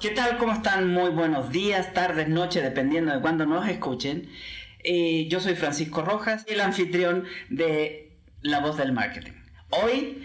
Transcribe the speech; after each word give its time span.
¿Qué 0.00 0.10
tal? 0.10 0.38
¿Cómo 0.38 0.52
están? 0.52 0.92
Muy 0.92 1.10
buenos 1.10 1.50
días, 1.50 1.92
tardes, 1.92 2.28
noches, 2.28 2.62
dependiendo 2.62 3.12
de 3.12 3.20
cuándo 3.20 3.46
nos 3.46 3.68
escuchen. 3.68 4.28
Eh, 4.84 5.26
yo 5.28 5.40
soy 5.40 5.56
Francisco 5.56 6.02
Rojas, 6.02 6.44
el 6.46 6.60
anfitrión 6.60 7.24
de 7.48 8.16
La 8.40 8.60
Voz 8.60 8.76
del 8.76 8.92
Marketing. 8.92 9.32
Hoy 9.70 10.22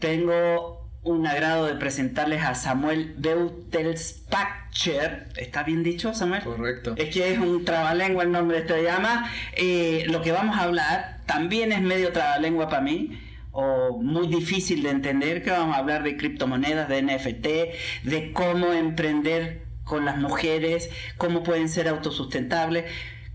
tengo 0.00 0.90
un 1.04 1.28
agrado 1.28 1.66
de 1.66 1.76
presentarles 1.76 2.42
a 2.42 2.56
Samuel 2.56 3.14
Beutelspacher. 3.16 5.28
¿Está 5.36 5.62
bien 5.62 5.84
dicho, 5.84 6.12
Samuel? 6.12 6.42
Correcto. 6.42 6.94
Es 6.96 7.14
que 7.14 7.34
es 7.34 7.38
un 7.38 7.64
trabalengua 7.64 8.24
el 8.24 8.32
nombre 8.32 8.56
de 8.56 8.62
este 8.64 8.82
llama. 8.82 9.30
Eh, 9.56 10.06
lo 10.08 10.22
que 10.22 10.32
vamos 10.32 10.56
a 10.56 10.64
hablar 10.64 11.20
también 11.26 11.70
es 11.70 11.82
medio 11.82 12.10
trabalengua 12.10 12.68
para 12.68 12.82
mí 12.82 13.16
o 13.54 13.98
muy 14.02 14.26
difícil 14.26 14.82
de 14.82 14.90
entender, 14.90 15.42
que 15.42 15.50
vamos 15.50 15.76
a 15.76 15.78
hablar 15.78 16.02
de 16.02 16.16
criptomonedas, 16.16 16.88
de 16.88 17.02
NFT, 17.02 18.08
de 18.08 18.32
cómo 18.32 18.72
emprender 18.72 19.62
con 19.84 20.04
las 20.04 20.18
mujeres, 20.18 20.90
cómo 21.16 21.44
pueden 21.44 21.68
ser 21.68 21.86
autosustentables. 21.86 22.84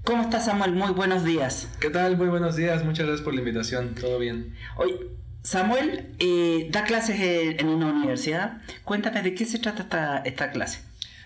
¿Cómo 0.03 0.23
estás, 0.23 0.45
Samuel? 0.45 0.73
Muy 0.73 0.91
buenos 0.91 1.23
días. 1.23 1.69
¿Qué 1.79 1.89
tal? 1.89 2.17
Muy 2.17 2.27
buenos 2.27 2.57
días. 2.57 2.83
Muchas 2.83 3.05
gracias 3.05 3.23
por 3.23 3.33
la 3.33 3.39
invitación. 3.39 3.95
Todo 3.95 4.19
bien. 4.19 4.55
Hoy, 4.75 4.93
Samuel 5.41 6.13
eh, 6.19 6.67
da 6.69 6.83
clases 6.83 7.17
en 7.19 7.69
una 7.69 7.87
universidad. 7.87 8.61
Cuéntame 8.83 9.21
de 9.21 9.33
qué 9.33 9.45
se 9.45 9.57
trata 9.57 9.83
esta, 9.83 10.17
esta 10.19 10.51
clase. 10.51 10.81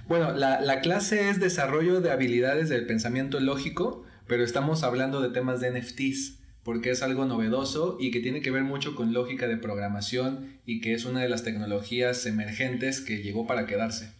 Bueno, 0.08 0.34
la, 0.34 0.62
la 0.62 0.82
clase 0.82 1.30
es 1.30 1.40
desarrollo 1.40 2.00
de 2.00 2.12
habilidades 2.12 2.70
del 2.70 2.86
pensamiento 2.86 3.40
lógico, 3.40 4.04
pero 4.28 4.44
estamos 4.44 4.84
hablando 4.84 5.20
de 5.20 5.30
temas 5.30 5.62
de 5.62 5.72
NFTs 5.72 6.43
porque 6.64 6.92
es 6.92 7.04
algo 7.04 7.26
novedoso 7.26 7.98
y 8.00 8.12
que 8.12 8.20
tiene 8.20 8.42
que 8.42 8.52
ver 8.52 8.64
mucho 8.64 8.96
con 8.96 9.14
lógica 9.14 9.48
de 9.48 9.58
programación 9.58 10.60
y 10.66 10.82
que 10.82 10.94
es 10.94 11.06
una 11.06 11.22
de 11.22 11.30
las 11.30 11.44
tecnologías 11.44 12.26
emergentes 12.26 13.02
que 13.02 13.22
llegó 13.22 13.46
para 13.46 13.66
quedarse. 13.66 14.14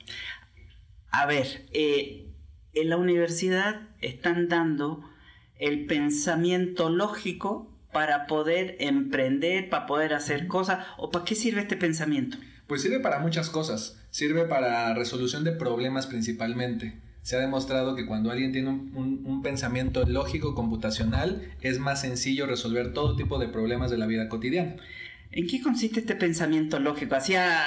A 1.10 1.26
ver, 1.26 1.66
eh, 1.72 2.28
en 2.74 2.90
la 2.90 2.98
universidad 2.98 3.82
están 4.02 4.50
dando 4.50 5.10
el 5.58 5.86
pensamiento 5.86 6.90
lógico 6.90 7.72
para 7.94 8.26
poder 8.28 8.76
emprender, 8.80 9.70
para 9.70 9.86
poder 9.86 10.14
hacer 10.14 10.48
cosas, 10.48 10.86
o 10.98 11.12
para 11.12 11.24
qué 11.24 11.36
sirve 11.36 11.62
este 11.62 11.78
pensamiento? 11.78 12.38
Pues 12.68 12.82
sirve 12.82 13.00
para 13.00 13.20
muchas 13.20 13.50
cosas, 13.50 14.02
sirve 14.10 14.46
para 14.46 14.94
resolución 14.96 15.44
de 15.44 15.52
problemas 15.52 16.08
principalmente 16.08 17.03
se 17.24 17.38
ha 17.38 17.40
demostrado 17.40 17.96
que 17.96 18.06
cuando 18.06 18.32
alguien 18.32 18.52
tiene 18.52 18.70
un, 18.70 19.42
pensamiento 19.42 20.06
lógico 20.06 20.56
computacional 20.56 21.42
es 21.62 21.80
más 21.80 22.02
sencillo 22.02 22.46
resolver 22.46 22.94
todo 22.94 23.16
tipo 23.16 23.40
de 23.40 23.48
problemas 23.48 23.92
de 23.92 23.98
la 23.98 24.06
vida 24.06 24.30
cotidiana. 24.30 24.76
¿En 25.32 25.48
qué 25.48 25.62
consiste 25.62 26.02
este 26.02 26.16
pensamiento 26.16 26.80
lógico? 26.80 27.16
Hacía 27.16 27.60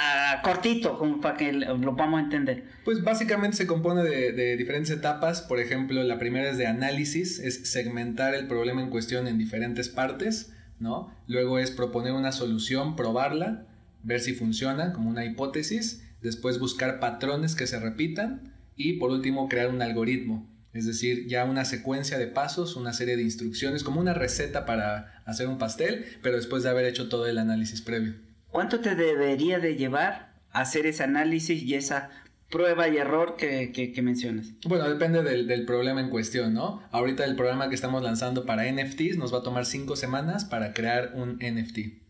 cortito, 0.43 0.97
como 0.97 1.19
para 1.21 1.37
que 1.37 1.51
lo 1.51 1.95
podamos 1.95 2.21
entender. 2.21 2.63
Pues 2.85 3.03
básicamente 3.03 3.57
se 3.57 3.67
compone 3.67 4.03
de, 4.03 4.31
de, 4.31 4.57
diferentes 4.57 4.91
etapas. 4.91 5.41
Por 5.41 5.59
ejemplo, 5.59 6.01
la 6.03 6.17
primera 6.17 6.49
es 6.49 6.57
de 6.57 6.65
análisis, 6.65 7.39
es 7.39 7.69
segmentar 7.69 8.33
el 8.33 8.47
problema 8.47 8.81
en 8.81 8.89
cuestión 8.89 9.27
en 9.27 9.37
diferentes 9.37 9.89
partes, 9.89 10.53
¿no? 10.79 11.13
Luego 11.27 11.59
es 11.59 11.71
proponer 11.71 12.13
una 12.13 12.31
solución, 12.31 12.95
probarla, 12.95 13.65
ver 14.01 14.21
si 14.21 14.33
funciona, 14.33 14.93
como 14.93 15.09
una 15.09 15.25
hipótesis. 15.25 16.03
Después 16.21 16.59
buscar 16.59 16.99
patrones 16.99 17.55
que 17.55 17.67
se 17.67 17.79
repitan 17.79 18.57
y 18.77 18.93
por 18.93 19.11
último, 19.11 19.49
crear 19.49 19.69
un 19.69 19.81
algoritmo, 19.81 20.47
es 20.73 20.85
decir, 20.85 21.27
ya 21.27 21.43
una 21.43 21.65
secuencia 21.65 22.17
de 22.19 22.27
pasos, 22.27 22.75
una 22.75 22.93
serie 22.93 23.17
de 23.17 23.23
instrucciones, 23.23 23.83
como 23.83 23.99
una 23.99 24.13
receta 24.13 24.65
para 24.65 25.23
hacer 25.25 25.47
un 25.47 25.57
pastel, 25.57 26.05
pero 26.21 26.35
después 26.37 26.63
de 26.63 26.69
haber 26.69 26.85
hecho 26.85 27.09
todo 27.09 27.25
el 27.25 27.39
análisis 27.39 27.81
previo. 27.81 28.13
¿Cuánto 28.49 28.79
te 28.79 28.95
debería 28.95 29.59
de 29.59 29.75
llevar 29.75 30.35
hacer 30.51 30.85
ese 30.85 31.03
análisis 31.03 31.61
y 31.63 31.75
esa 31.75 32.09
prueba 32.49 32.87
y 32.87 32.97
error 32.97 33.35
que, 33.37 33.93
mencionas? 34.01 34.53
Bueno, 34.65 34.87
depende 34.87 35.23
del, 35.23 35.47
del, 35.47 35.65
problema 35.65 35.99
en 35.99 36.09
cuestión, 36.09 36.53
¿no? 36.53 36.81
Ahorita 36.91 37.25
el 37.25 37.35
programa 37.35 37.69
que 37.69 37.75
estamos 37.75 38.03
lanzando 38.03 38.45
para 38.45 38.71
NFTs 38.71 39.17
nos 39.17 39.33
va 39.33 39.39
a 39.39 39.43
tomar 39.43 39.65
cinco 39.65 39.95
semanas 39.95 40.45
para 40.45 40.73
crear 40.73 41.13
un 41.15 41.39
NFT. 41.39 42.06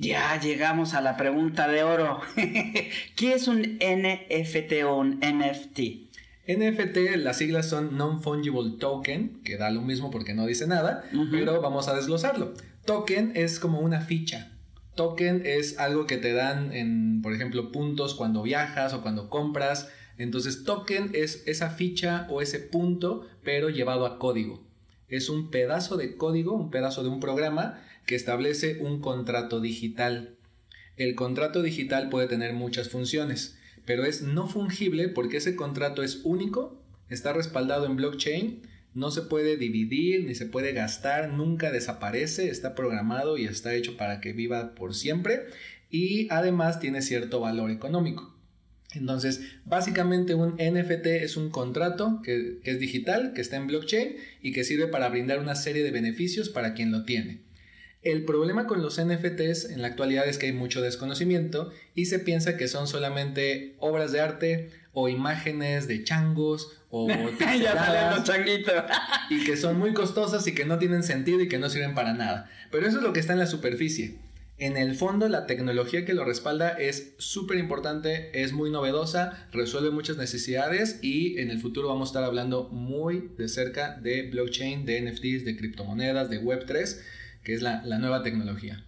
Ya 0.00 0.38
llegamos 0.40 0.94
a 0.94 1.00
la 1.00 1.16
pregunta 1.16 1.66
de 1.66 1.82
oro. 1.82 2.20
¿Qué 3.16 3.32
es 3.34 3.48
un 3.48 3.62
NFT 3.80 4.84
o 4.84 4.94
un 4.94 5.18
NFT? 5.18 5.80
NFT, 6.46 7.16
las 7.16 7.38
siglas 7.38 7.68
son 7.68 7.96
Non-Fungible 7.96 8.78
Token, 8.78 9.42
que 9.42 9.56
da 9.56 9.70
lo 9.70 9.82
mismo 9.82 10.12
porque 10.12 10.34
no 10.34 10.46
dice 10.46 10.68
nada, 10.68 11.02
pero 11.32 11.60
vamos 11.60 11.88
a 11.88 11.96
desglosarlo. 11.96 12.54
Token 12.84 13.32
es 13.34 13.58
como 13.58 13.80
una 13.80 14.00
ficha. 14.00 14.52
Token 14.94 15.42
es 15.44 15.80
algo 15.80 16.06
que 16.06 16.16
te 16.16 16.32
dan 16.32 16.72
en, 16.72 17.20
por 17.20 17.34
ejemplo, 17.34 17.72
puntos 17.72 18.14
cuando 18.14 18.44
viajas 18.44 18.94
o 18.94 19.02
cuando 19.02 19.28
compras. 19.28 19.88
Entonces, 20.16 20.62
token 20.62 21.10
es 21.12 21.42
esa 21.46 21.70
ficha 21.70 22.28
o 22.30 22.40
ese 22.40 22.60
punto, 22.60 23.26
pero 23.42 23.68
llevado 23.68 24.06
a 24.06 24.20
código. 24.20 24.62
Es 25.08 25.28
un 25.28 25.50
pedazo 25.50 25.96
de 25.96 26.16
código, 26.16 26.52
un 26.52 26.70
pedazo 26.70 27.02
de 27.02 27.08
un 27.08 27.18
programa 27.18 27.80
que 28.08 28.14
establece 28.14 28.78
un 28.80 29.02
contrato 29.02 29.60
digital. 29.60 30.38
El 30.96 31.14
contrato 31.14 31.62
digital 31.62 32.08
puede 32.08 32.26
tener 32.26 32.54
muchas 32.54 32.88
funciones, 32.88 33.58
pero 33.84 34.06
es 34.06 34.22
no 34.22 34.48
fungible 34.48 35.10
porque 35.10 35.36
ese 35.36 35.54
contrato 35.54 36.02
es 36.02 36.22
único, 36.24 36.82
está 37.10 37.34
respaldado 37.34 37.84
en 37.84 37.96
blockchain, 37.96 38.62
no 38.94 39.10
se 39.10 39.20
puede 39.20 39.58
dividir 39.58 40.24
ni 40.24 40.34
se 40.34 40.46
puede 40.46 40.72
gastar, 40.72 41.34
nunca 41.34 41.70
desaparece, 41.70 42.48
está 42.48 42.74
programado 42.74 43.36
y 43.36 43.44
está 43.44 43.74
hecho 43.74 43.98
para 43.98 44.22
que 44.22 44.32
viva 44.32 44.74
por 44.74 44.94
siempre 44.94 45.42
y 45.90 46.28
además 46.30 46.80
tiene 46.80 47.02
cierto 47.02 47.40
valor 47.40 47.70
económico. 47.70 48.34
Entonces, 48.94 49.42
básicamente 49.66 50.34
un 50.34 50.54
NFT 50.54 51.08
es 51.08 51.36
un 51.36 51.50
contrato 51.50 52.22
que, 52.24 52.58
es 52.64 52.80
digital, 52.80 53.34
que 53.34 53.42
está 53.42 53.56
en 53.56 53.66
blockchain 53.66 54.16
y 54.40 54.52
que 54.52 54.64
sirve 54.64 54.86
para 54.86 55.10
brindar 55.10 55.40
una 55.40 55.56
serie 55.56 55.82
de 55.82 55.90
beneficios 55.90 56.48
para 56.48 56.72
quien 56.72 56.90
lo 56.90 57.04
tiene. 57.04 57.46
El 58.02 58.24
problema 58.24 58.66
con 58.68 58.80
los 58.80 59.00
NFTs 59.00 59.70
en 59.70 59.82
la 59.82 59.88
actualidad 59.88 60.28
es 60.28 60.38
que 60.38 60.46
hay 60.46 60.52
mucho 60.52 60.80
desconocimiento 60.80 61.72
y 61.94 62.06
se 62.06 62.20
piensa 62.20 62.56
que 62.56 62.68
son 62.68 62.86
solamente 62.86 63.74
obras 63.80 64.12
de 64.12 64.20
arte 64.20 64.70
o 64.92 65.08
imágenes 65.08 65.88
de 65.88 66.04
changos 66.04 66.78
o 66.90 67.08
ya 67.40 67.72
salen 67.74 68.16
los 68.16 68.24
changuitos 68.24 68.74
y 69.30 69.44
que 69.44 69.56
son 69.56 69.78
muy 69.78 69.94
costosas 69.94 70.46
y 70.46 70.54
que 70.54 70.64
no 70.64 70.78
tienen 70.78 71.02
sentido 71.02 71.40
y 71.40 71.48
que 71.48 71.58
no 71.58 71.70
sirven 71.70 71.96
para 71.96 72.14
nada. 72.14 72.48
Pero 72.70 72.86
eso 72.86 72.98
es 72.98 73.02
lo 73.02 73.12
que 73.12 73.20
está 73.20 73.32
en 73.32 73.40
la 73.40 73.46
superficie. 73.46 74.16
En 74.58 74.76
el 74.76 74.96
fondo, 74.96 75.28
la 75.28 75.46
tecnología 75.46 76.04
que 76.04 76.14
lo 76.14 76.24
respalda 76.24 76.70
es 76.70 77.14
súper 77.18 77.58
importante, 77.58 78.42
es 78.42 78.52
muy 78.52 78.70
novedosa, 78.70 79.46
resuelve 79.52 79.90
muchas 79.90 80.16
necesidades 80.16 80.98
y 81.00 81.38
en 81.38 81.50
el 81.50 81.60
futuro 81.60 81.88
vamos 81.88 82.08
a 82.08 82.10
estar 82.10 82.24
hablando 82.24 82.68
muy 82.70 83.30
de 83.38 83.48
cerca 83.48 83.96
de 84.00 84.22
blockchain, 84.30 84.84
de 84.84 85.00
NFTs, 85.02 85.44
de 85.44 85.56
criptomonedas, 85.56 86.28
de 86.28 86.42
Web3 86.42 86.98
que 87.48 87.54
es 87.54 87.62
la, 87.62 87.80
nueva 87.80 88.22
tecnología. 88.22 88.84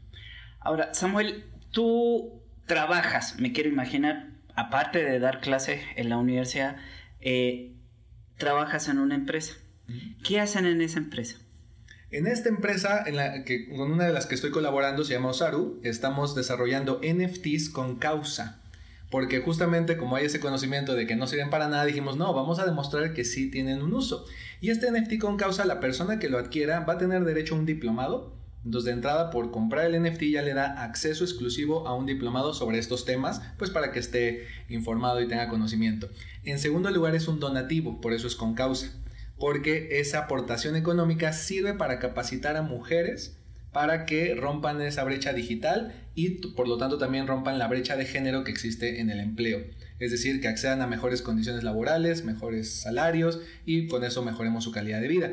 Ahora, 0.60 0.92
Samuel, 0.92 1.44
tú 1.70 2.42
trabajas, 2.66 3.40
me 3.40 3.54
quiero 3.54 3.70
imaginar, 3.70 4.32
aparte 4.54 5.02
de 5.02 5.18
dar 5.18 5.40
clases 5.40 5.80
en 5.96 6.10
la 6.10 6.18
universidad, 6.18 6.76
eh, 7.22 7.72
trabajas 8.36 8.88
en 8.88 8.98
una 8.98 9.14
empresa. 9.14 9.54
¿Qué 10.22 10.40
hacen 10.40 10.66
en 10.66 10.82
esa 10.82 10.98
empresa? 10.98 11.38
En 12.10 12.26
esta 12.26 12.50
empresa, 12.50 13.02
en 13.06 13.16
la 13.16 13.44
que, 13.44 13.66
con 13.70 13.92
una 13.92 14.04
de 14.04 14.12
las 14.12 14.26
que 14.26 14.34
estoy 14.34 14.50
colaborando, 14.50 15.04
se 15.04 15.14
llama 15.14 15.30
Osaru, 15.30 15.80
estamos 15.82 16.34
desarrollando 16.34 17.00
NFTs 17.02 17.70
con 17.70 17.96
causa. 17.96 18.60
Porque 19.10 19.40
justamente 19.40 19.96
como 19.96 20.16
hay 20.16 20.26
ese 20.26 20.38
conocimiento 20.38 20.94
de 20.94 21.06
que 21.06 21.16
no 21.16 21.26
sirven 21.26 21.48
para 21.48 21.68
nada, 21.68 21.86
dijimos, 21.86 22.18
no, 22.18 22.34
vamos 22.34 22.58
a 22.58 22.66
demostrar 22.66 23.14
que 23.14 23.24
sí 23.24 23.50
tienen 23.50 23.80
un 23.80 23.94
uso. 23.94 24.26
Y 24.60 24.68
este 24.68 24.90
NFT 24.92 25.18
con 25.18 25.38
causa, 25.38 25.64
la 25.64 25.80
persona 25.80 26.18
que 26.18 26.28
lo 26.28 26.36
adquiera 26.36 26.80
va 26.80 26.92
a 26.92 26.98
tener 26.98 27.24
derecho 27.24 27.54
a 27.54 27.58
un 27.58 27.64
diplomado 27.64 28.38
entonces, 28.64 28.86
de 28.86 28.92
entrada, 28.92 29.30
por 29.30 29.50
comprar 29.50 29.86
el 29.86 30.02
NFT 30.02 30.24
ya 30.24 30.42
le 30.42 30.52
da 30.52 30.82
acceso 30.84 31.24
exclusivo 31.24 31.88
a 31.88 31.94
un 31.94 32.06
diplomado 32.06 32.52
sobre 32.52 32.78
estos 32.78 33.04
temas, 33.04 33.40
pues 33.56 33.70
para 33.70 33.90
que 33.90 34.00
esté 34.00 34.46
informado 34.68 35.20
y 35.22 35.28
tenga 35.28 35.48
conocimiento. 35.48 36.08
En 36.44 36.58
segundo 36.58 36.90
lugar, 36.90 37.14
es 37.14 37.26
un 37.26 37.40
donativo, 37.40 38.00
por 38.00 38.12
eso 38.12 38.26
es 38.26 38.36
con 38.36 38.54
causa, 38.54 38.92
porque 39.38 40.00
esa 40.00 40.20
aportación 40.20 40.76
económica 40.76 41.32
sirve 41.32 41.72
para 41.72 41.98
capacitar 41.98 42.56
a 42.56 42.62
mujeres 42.62 43.36
para 43.72 44.04
que 44.04 44.34
rompan 44.34 44.80
esa 44.82 45.04
brecha 45.04 45.32
digital 45.32 45.94
y 46.14 46.48
por 46.48 46.66
lo 46.66 46.76
tanto 46.76 46.98
también 46.98 47.26
rompan 47.26 47.58
la 47.58 47.68
brecha 47.68 47.96
de 47.96 48.04
género 48.04 48.42
que 48.42 48.50
existe 48.50 49.00
en 49.00 49.10
el 49.10 49.20
empleo. 49.20 49.64
Es 50.00 50.10
decir, 50.10 50.40
que 50.40 50.48
accedan 50.48 50.82
a 50.82 50.86
mejores 50.86 51.22
condiciones 51.22 51.62
laborales, 51.62 52.24
mejores 52.24 52.72
salarios 52.72 53.40
y 53.64 53.86
con 53.86 54.02
eso 54.02 54.22
mejoremos 54.22 54.64
su 54.64 54.72
calidad 54.72 55.00
de 55.00 55.08
vida. 55.08 55.32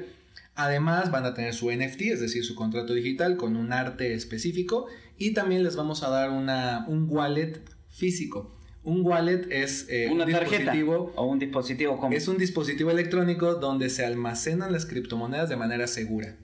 Además 0.59 1.11
van 1.11 1.23
a 1.23 1.35
tener 1.35 1.53
su 1.53 1.71
NFT, 1.71 2.01
es 2.01 2.19
decir, 2.19 2.43
su 2.43 2.55
contrato 2.55 2.95
digital 2.95 3.37
con 3.37 3.55
un 3.55 3.71
arte 3.71 4.15
específico 4.15 4.87
y 5.15 5.33
también 5.33 5.63
les 5.63 5.75
vamos 5.75 6.01
a 6.01 6.09
dar 6.09 6.31
una, 6.31 6.83
un 6.87 7.05
wallet 7.07 7.61
físico. 7.87 8.57
Un 8.81 9.05
wallet 9.05 9.45
es 9.51 9.85
eh, 9.87 10.09
una 10.11 10.23
un 10.23 10.31
dispositivo 10.31 11.13
o 11.15 11.25
un 11.25 11.37
dispositivo 11.37 12.09
es 12.11 12.27
un 12.27 12.39
dispositivo 12.39 12.89
electrónico 12.89 13.53
donde 13.53 13.91
se 13.91 14.03
almacenan 14.03 14.71
las 14.71 14.87
criptomonedas 14.87 15.47
de 15.47 15.57
manera 15.57 15.85
segura. 15.85 16.35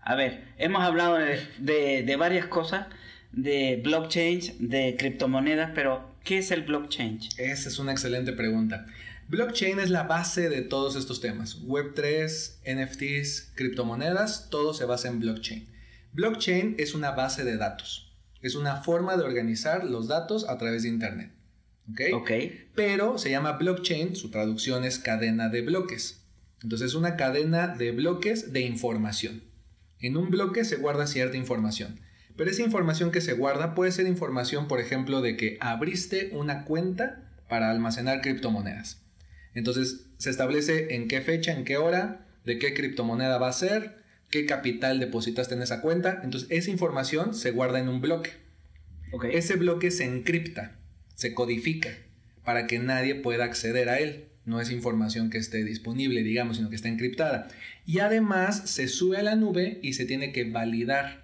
A 0.00 0.16
ver, 0.16 0.48
hemos 0.58 0.82
hablado 0.82 1.16
de, 1.16 2.02
de 2.02 2.16
varias 2.16 2.46
cosas, 2.46 2.88
de 3.30 3.80
blockchain, 3.84 4.40
de 4.68 4.96
criptomonedas, 4.98 5.70
pero 5.76 6.10
¿qué 6.24 6.38
es 6.38 6.50
el 6.50 6.62
blockchain? 6.62 7.20
Esa 7.38 7.68
es 7.68 7.78
una 7.78 7.92
excelente 7.92 8.32
pregunta. 8.32 8.86
Blockchain 9.28 9.80
es 9.80 9.90
la 9.90 10.02
base 10.02 10.50
de 10.50 10.62
todos 10.62 10.96
estos 10.96 11.20
temas. 11.20 11.62
Web3, 11.62 12.58
NFTs, 12.66 13.52
criptomonedas, 13.54 14.50
todo 14.50 14.74
se 14.74 14.84
basa 14.84 15.08
en 15.08 15.20
blockchain. 15.20 15.66
Blockchain 16.12 16.76
es 16.78 16.94
una 16.94 17.12
base 17.12 17.42
de 17.42 17.56
datos. 17.56 18.12
Es 18.42 18.54
una 18.54 18.76
forma 18.82 19.16
de 19.16 19.24
organizar 19.24 19.84
los 19.84 20.08
datos 20.08 20.46
a 20.48 20.58
través 20.58 20.82
de 20.82 20.90
Internet. 20.90 21.32
¿Ok? 22.12 22.32
Pero 22.74 23.18
se 23.18 23.30
llama 23.30 23.52
blockchain, 23.52 24.14
su 24.14 24.30
traducción 24.30 24.84
es 24.84 24.98
cadena 24.98 25.48
de 25.48 25.62
bloques. 25.62 26.24
Entonces 26.62 26.88
es 26.88 26.94
una 26.94 27.16
cadena 27.16 27.68
de 27.68 27.92
bloques 27.92 28.52
de 28.52 28.60
información. 28.60 29.42
En 30.00 30.16
un 30.16 30.30
bloque 30.30 30.64
se 30.64 30.76
guarda 30.76 31.06
cierta 31.06 31.36
información. 31.36 32.00
Pero 32.36 32.50
esa 32.50 32.62
información 32.62 33.10
que 33.10 33.20
se 33.20 33.32
guarda 33.32 33.74
puede 33.74 33.92
ser 33.92 34.06
información, 34.06 34.68
por 34.68 34.80
ejemplo, 34.80 35.22
de 35.22 35.36
que 35.36 35.56
abriste 35.60 36.30
una 36.32 36.64
cuenta 36.64 37.30
para 37.48 37.70
almacenar 37.70 38.20
criptomonedas. 38.20 39.03
Entonces 39.54 40.06
se 40.18 40.30
establece 40.30 40.94
en 40.94 41.08
qué 41.08 41.20
fecha, 41.20 41.52
en 41.52 41.64
qué 41.64 41.76
hora, 41.76 42.26
de 42.44 42.58
qué 42.58 42.74
criptomoneda 42.74 43.38
va 43.38 43.48
a 43.48 43.52
ser, 43.52 44.02
qué 44.30 44.46
capital 44.46 45.00
depositaste 45.00 45.54
en 45.54 45.62
esa 45.62 45.80
cuenta. 45.80 46.20
Entonces 46.24 46.48
esa 46.50 46.70
información 46.70 47.34
se 47.34 47.50
guarda 47.50 47.78
en 47.78 47.88
un 47.88 48.00
bloque. 48.00 48.32
Ese 49.30 49.54
bloque 49.54 49.90
se 49.90 50.04
encripta, 50.04 50.76
se 51.14 51.34
codifica 51.34 51.90
para 52.44 52.66
que 52.66 52.78
nadie 52.78 53.14
pueda 53.14 53.44
acceder 53.44 53.88
a 53.88 53.98
él. 53.98 54.26
No 54.44 54.60
es 54.60 54.70
información 54.70 55.30
que 55.30 55.38
esté 55.38 55.64
disponible, 55.64 56.22
digamos, 56.22 56.56
sino 56.56 56.68
que 56.68 56.76
está 56.76 56.88
encriptada. 56.88 57.48
Y 57.86 58.00
además 58.00 58.68
se 58.70 58.88
sube 58.88 59.16
a 59.16 59.22
la 59.22 59.36
nube 59.36 59.78
y 59.82 59.94
se 59.94 60.04
tiene 60.04 60.32
que 60.32 60.44
validar. 60.44 61.23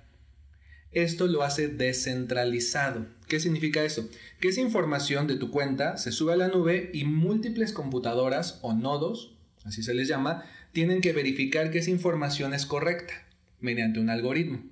Esto 0.92 1.28
lo 1.28 1.44
hace 1.44 1.68
descentralizado. 1.68 3.06
¿Qué 3.28 3.38
significa 3.38 3.84
eso? 3.84 4.08
Que 4.40 4.48
esa 4.48 4.60
información 4.60 5.28
de 5.28 5.36
tu 5.36 5.52
cuenta 5.52 5.96
se 5.96 6.10
sube 6.10 6.32
a 6.32 6.36
la 6.36 6.48
nube 6.48 6.90
y 6.92 7.04
múltiples 7.04 7.72
computadoras 7.72 8.58
o 8.62 8.74
nodos, 8.74 9.36
así 9.64 9.84
se 9.84 9.94
les 9.94 10.08
llama, 10.08 10.44
tienen 10.72 11.00
que 11.00 11.12
verificar 11.12 11.70
que 11.70 11.78
esa 11.78 11.90
información 11.90 12.54
es 12.54 12.66
correcta 12.66 13.14
mediante 13.60 14.00
un 14.00 14.10
algoritmo. 14.10 14.64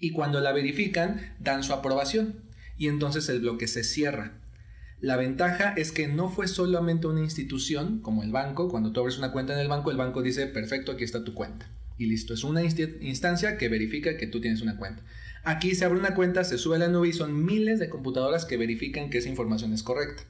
Y 0.00 0.10
cuando 0.10 0.40
la 0.40 0.52
verifican, 0.52 1.36
dan 1.38 1.62
su 1.62 1.72
aprobación 1.72 2.40
y 2.76 2.88
entonces 2.88 3.28
el 3.28 3.40
bloque 3.40 3.68
se 3.68 3.84
cierra. 3.84 4.40
La 5.00 5.16
ventaja 5.16 5.74
es 5.76 5.92
que 5.92 6.08
no 6.08 6.28
fue 6.28 6.48
solamente 6.48 7.06
una 7.06 7.20
institución 7.20 8.00
como 8.00 8.24
el 8.24 8.32
banco, 8.32 8.68
cuando 8.68 8.90
tú 8.90 9.00
abres 9.00 9.18
una 9.18 9.30
cuenta 9.30 9.52
en 9.52 9.60
el 9.60 9.68
banco, 9.68 9.92
el 9.92 9.96
banco 9.96 10.22
dice, 10.22 10.48
perfecto, 10.48 10.90
aquí 10.90 11.04
está 11.04 11.22
tu 11.22 11.34
cuenta. 11.34 11.70
Y 11.98 12.06
listo, 12.06 12.34
es 12.34 12.44
una 12.44 12.62
instancia 12.62 13.56
que 13.56 13.68
verifica 13.68 14.16
que 14.16 14.26
tú 14.26 14.40
tienes 14.40 14.60
una 14.60 14.76
cuenta. 14.76 15.02
Aquí 15.44 15.74
se 15.74 15.84
abre 15.84 15.98
una 15.98 16.14
cuenta, 16.14 16.44
se 16.44 16.58
sube 16.58 16.76
a 16.76 16.80
la 16.80 16.88
nube 16.88 17.08
y 17.08 17.12
son 17.12 17.44
miles 17.44 17.78
de 17.78 17.88
computadoras 17.88 18.44
que 18.44 18.56
verifican 18.56 19.10
que 19.10 19.18
esa 19.18 19.28
información 19.28 19.72
es 19.72 19.82
correcta. 19.82 20.24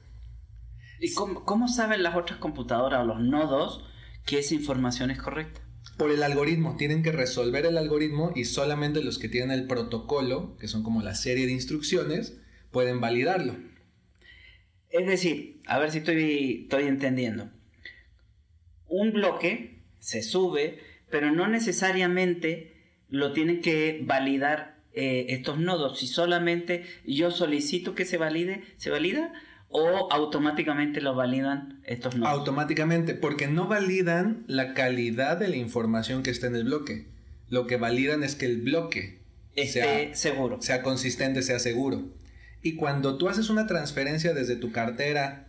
¿Y 0.99 1.13
cómo, 1.13 1.67
saben 1.67 2.03
las 2.03 2.15
otras 2.15 2.39
computadoras 2.39 3.01
o 3.01 3.05
los 3.05 3.19
nodos 3.19 3.83
que 4.25 4.39
esa 4.39 4.55
información 4.55 5.11
es 5.11 5.19
correcta? 5.19 5.61
Por 5.97 6.11
el 6.11 6.23
algoritmo, 6.23 6.75
tienen 6.77 7.03
que 7.03 7.11
resolver 7.11 7.65
el 7.65 7.77
algoritmo 7.77 8.31
y 8.35 8.45
solamente 8.45 9.03
los 9.03 9.17
que 9.17 9.29
tienen 9.29 9.51
el 9.51 9.67
protocolo, 9.67 10.55
que 10.57 10.67
son 10.67 10.83
como 10.83 11.01
la 11.01 11.15
serie 11.15 11.45
de 11.45 11.51
instrucciones, 11.51 12.37
pueden 12.71 13.01
validarlo. 13.01 13.55
Es 14.89 15.07
decir, 15.07 15.61
a 15.67 15.79
ver 15.79 15.91
si 15.91 15.99
estoy, 15.99 16.61
estoy 16.63 16.83
entendiendo. 16.83 17.49
Un 18.87 19.11
bloque 19.13 19.81
se 19.99 20.23
sube, 20.23 20.79
pero 21.09 21.31
no 21.31 21.47
necesariamente 21.47 22.73
lo 23.09 23.33
tienen 23.33 23.61
que 23.61 24.01
validar 24.03 24.77
eh, 24.93 25.27
estos 25.29 25.59
nodos, 25.59 25.99
si 25.99 26.07
solamente 26.07 26.83
yo 27.05 27.29
solicito 27.29 27.93
que 27.93 28.05
se 28.05 28.17
valide, 28.17 28.63
¿se 28.77 28.89
valida? 28.89 29.31
¿O 29.69 30.11
automáticamente 30.11 31.01
lo 31.01 31.13
validan 31.13 31.81
estos 31.85 32.15
nodos? 32.15 32.33
Automáticamente, 32.33 33.13
porque 33.13 33.47
no 33.47 33.67
validan 33.67 34.43
la 34.47 34.73
calidad 34.73 35.37
de 35.37 35.49
la 35.49 35.57
información 35.57 36.23
que 36.23 36.31
está 36.31 36.47
en 36.47 36.55
el 36.55 36.63
bloque. 36.63 37.05
Lo 37.49 37.67
que 37.67 37.77
validan 37.77 38.23
es 38.23 38.35
que 38.35 38.47
el 38.47 38.61
bloque 38.61 39.19
esté 39.55 40.15
seguro. 40.15 40.61
Sea 40.61 40.81
consistente, 40.81 41.43
sea 41.43 41.59
seguro. 41.59 42.09
Y 42.61 42.75
cuando 42.75 43.17
tú 43.17 43.29
haces 43.29 43.49
una 43.49 43.67
transferencia 43.67 44.33
desde 44.33 44.55
tu 44.55 44.71
cartera 44.71 45.47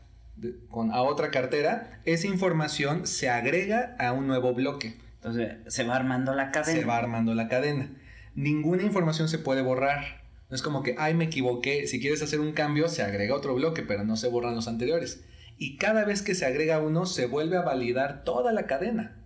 con, 0.68 0.92
a 0.92 1.02
otra 1.02 1.30
cartera, 1.30 2.00
esa 2.04 2.26
información 2.26 3.06
se 3.06 3.28
agrega 3.28 3.96
a 3.98 4.12
un 4.12 4.26
nuevo 4.26 4.52
bloque. 4.52 4.96
Entonces 5.18 5.56
se 5.66 5.84
va 5.84 5.96
armando 5.96 6.34
la 6.34 6.50
cadena. 6.50 6.80
Se 6.80 6.84
va 6.84 6.96
armando 6.96 7.34
la 7.34 7.48
cadena 7.48 7.90
ninguna 8.38 8.84
información 8.84 9.28
se 9.28 9.38
puede 9.38 9.62
borrar. 9.62 10.22
No 10.48 10.54
es 10.54 10.62
como 10.62 10.82
que, 10.82 10.94
ay, 10.96 11.12
me 11.14 11.24
equivoqué. 11.24 11.86
Si 11.86 12.00
quieres 12.00 12.22
hacer 12.22 12.40
un 12.40 12.52
cambio, 12.52 12.88
se 12.88 13.02
agrega 13.02 13.34
otro 13.34 13.54
bloque, 13.54 13.82
pero 13.82 14.04
no 14.04 14.16
se 14.16 14.28
borran 14.28 14.54
los 14.54 14.68
anteriores. 14.68 15.24
Y 15.58 15.76
cada 15.76 16.04
vez 16.04 16.22
que 16.22 16.34
se 16.34 16.46
agrega 16.46 16.78
uno, 16.78 17.04
se 17.04 17.26
vuelve 17.26 17.56
a 17.56 17.62
validar 17.62 18.22
toda 18.24 18.52
la 18.52 18.66
cadena. 18.66 19.16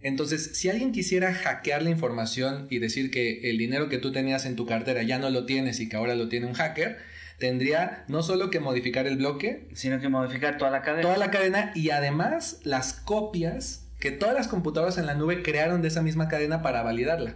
Entonces, 0.00 0.56
si 0.58 0.68
alguien 0.68 0.92
quisiera 0.92 1.32
hackear 1.32 1.82
la 1.82 1.90
información 1.90 2.66
y 2.70 2.78
decir 2.78 3.10
que 3.10 3.50
el 3.50 3.58
dinero 3.58 3.88
que 3.88 3.98
tú 3.98 4.12
tenías 4.12 4.46
en 4.46 4.56
tu 4.56 4.66
cartera 4.66 5.02
ya 5.02 5.18
no 5.18 5.30
lo 5.30 5.44
tienes 5.44 5.78
y 5.80 5.88
que 5.88 5.96
ahora 5.96 6.14
lo 6.14 6.28
tiene 6.28 6.46
un 6.46 6.54
hacker, 6.54 6.96
tendría 7.38 8.04
no 8.08 8.22
solo 8.22 8.50
que 8.50 8.60
modificar 8.60 9.06
el 9.06 9.18
bloque, 9.18 9.68
sino 9.74 10.00
que 10.00 10.08
modificar 10.08 10.58
toda 10.58 10.70
la 10.70 10.82
cadena. 10.82 11.02
Toda 11.02 11.18
la 11.18 11.30
cadena 11.30 11.72
y 11.74 11.90
además 11.90 12.60
las 12.64 12.94
copias 12.94 13.85
que 14.06 14.12
todas 14.12 14.36
las 14.36 14.46
computadoras 14.46 14.98
en 14.98 15.06
la 15.06 15.14
nube 15.14 15.42
crearon 15.42 15.82
de 15.82 15.88
esa 15.88 16.00
misma 16.00 16.28
cadena 16.28 16.62
para 16.62 16.84
validarla 16.84 17.34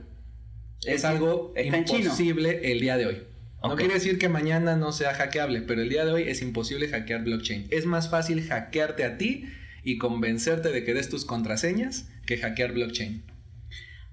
es, 0.84 1.04
algo 1.04 1.52
imposible 1.56 2.70
el 2.70 2.78
día 2.78 2.96
de 2.96 3.06
hoy. 3.06 3.22
No 3.64 3.74
quiere 3.74 3.94
decir 3.94 4.20
que 4.20 4.28
mañana 4.28 4.76
no 4.76 4.92
sea 4.92 5.12
hackeable, 5.14 5.62
pero 5.62 5.82
el 5.82 5.88
día 5.88 6.04
de 6.04 6.12
hoy 6.12 6.22
es 6.28 6.42
imposible 6.42 6.86
hackear 6.86 7.24
blockchain. 7.24 7.66
Es 7.70 7.86
más 7.86 8.08
fácil 8.08 8.46
hackearte 8.46 9.04
a 9.04 9.18
ti 9.18 9.46
y 9.82 9.98
convencerte 9.98 10.70
de 10.70 10.84
que 10.84 10.94
des 10.94 11.08
tus 11.08 11.24
contraseñas 11.24 12.08
que 12.24 12.38
hackear 12.38 12.70
blockchain. 12.72 13.24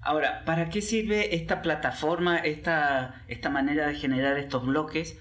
Ahora, 0.00 0.44
¿para 0.44 0.68
qué 0.68 0.82
sirve 0.82 1.36
esta 1.36 1.62
plataforma, 1.62 2.38
esta, 2.38 3.22
esta 3.28 3.50
manera 3.50 3.86
de 3.86 3.94
generar 3.94 4.36
estos 4.36 4.66
bloques? 4.66 5.16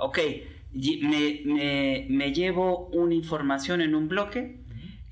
Ok, 0.00 0.18
me, 0.72 2.06
me 2.08 2.32
llevo 2.32 2.88
una 2.88 3.14
información 3.14 3.80
en 3.80 3.94
un 3.94 4.08
bloque 4.08 4.63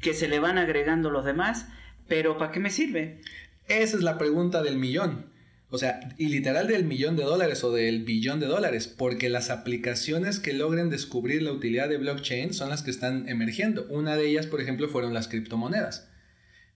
que 0.02 0.12
se 0.12 0.28
le 0.28 0.40
van 0.40 0.59
agregando 0.59 1.11
los 1.11 1.25
demás, 1.25 1.68
pero 2.09 2.37
¿para 2.37 2.52
qué 2.52 2.61
me 2.61 2.68
sirve? 2.68 3.23
Esa 3.68 3.97
es 3.97 4.02
la 4.02 4.18
pregunta 4.18 4.62
del 4.62 4.76
millón. 4.76 5.32
O 5.71 5.78
sea, 5.78 6.00
y 6.18 6.26
literal 6.26 6.66
del 6.66 6.85
millón 6.85 7.16
de 7.16 7.23
dólares 7.23 7.64
o 7.64 7.73
del 7.73 8.04
billón 8.04 8.40
de 8.40 8.47
dólares, 8.47 8.88
porque 8.88 9.30
las 9.30 9.49
aplicaciones 9.49 10.38
que 10.38 10.52
logren 10.52 10.90
descubrir 10.90 11.42
la 11.42 11.52
utilidad 11.52 11.88
de 11.88 11.97
blockchain 11.97 12.52
son 12.52 12.68
las 12.68 12.82
que 12.82 12.90
están 12.90 13.26
emergiendo. 13.26 13.87
Una 13.88 14.16
de 14.16 14.28
ellas, 14.28 14.47
por 14.47 14.61
ejemplo, 14.61 14.88
fueron 14.88 15.14
las 15.14 15.28
criptomonedas. 15.28 16.11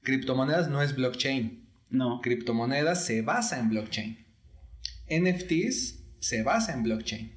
Criptomonedas 0.03 0.71
no 0.71 0.81
es 0.81 0.97
blockchain. 0.97 1.69
No. 1.91 2.21
Criptomonedas 2.23 3.05
se 3.05 3.21
basa 3.21 3.59
en 3.59 3.69
blockchain. 3.69 4.25
NFTs 5.11 6.05
se 6.21 6.43
basa 6.43 6.73
en 6.73 6.85
blockchain. 6.85 7.35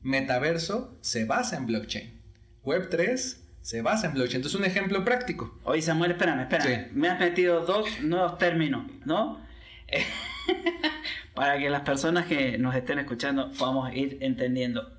Metaverso 0.00 0.96
se 1.02 1.26
basa 1.26 1.58
en 1.58 1.66
blockchain. 1.66 2.22
Web3 2.64 3.41
se 3.62 3.80
basa 3.80 4.08
en 4.08 4.14
blockchain. 4.14 4.36
Entonces, 4.36 4.58
un 4.58 4.66
ejemplo 4.66 5.04
práctico. 5.04 5.58
Oye, 5.64 5.80
Samuel, 5.80 6.12
espérame, 6.12 6.42
espérame. 6.42 6.88
Me 6.92 7.08
has 7.08 7.18
metido 7.18 7.64
dos 7.64 7.86
nuevos 8.02 8.36
términos, 8.38 8.84
¿no? 9.04 9.40
para 11.34 11.58
que 11.58 11.70
las 11.70 11.82
personas 11.82 12.26
que 12.26 12.58
nos 12.58 12.74
estén 12.74 12.98
escuchando 12.98 13.52
podamos 13.52 13.94
ir 13.94 14.18
entendiendo. 14.20 14.92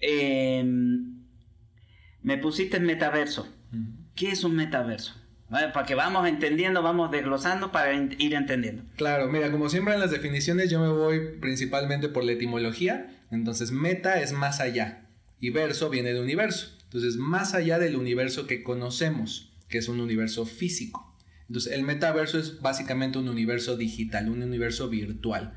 Em, 0.00 1.22
me 2.22 2.38
pusiste 2.38 2.76
en 2.76 2.84
metaverso. 2.84 3.48
¿Qué 4.14 4.30
es 4.30 4.44
un 4.44 4.54
metaverso? 4.54 5.14
Para 5.48 5.86
que 5.86 5.94
vamos 5.94 6.26
entendiendo, 6.26 6.82
vamos 6.82 7.10
desglosando 7.10 7.70
para 7.70 7.94
ir 7.94 8.34
entendiendo. 8.34 8.82
Claro, 8.96 9.28
mira, 9.28 9.50
como 9.52 9.68
siempre 9.68 9.94
en 9.94 10.00
las 10.00 10.10
definiciones 10.10 10.70
yo 10.70 10.80
me 10.80 10.88
voy 10.88 11.20
principalmente 11.40 12.08
por 12.08 12.24
la 12.24 12.32
etimología. 12.32 13.16
Entonces, 13.30 13.70
meta 13.70 14.20
es 14.20 14.32
más 14.32 14.60
allá 14.60 15.06
y 15.40 15.50
verso 15.50 15.88
viene 15.88 16.12
de 16.12 16.20
universo. 16.20 16.75
Entonces, 16.86 17.16
más 17.16 17.54
allá 17.54 17.78
del 17.78 17.96
universo 17.96 18.46
que 18.46 18.62
conocemos, 18.62 19.52
que 19.68 19.78
es 19.78 19.88
un 19.88 20.00
universo 20.00 20.46
físico. 20.46 21.14
Entonces, 21.48 21.72
el 21.72 21.82
metaverso 21.82 22.38
es 22.38 22.60
básicamente 22.60 23.18
un 23.18 23.28
universo 23.28 23.76
digital, 23.76 24.28
un 24.28 24.42
universo 24.42 24.88
virtual, 24.88 25.54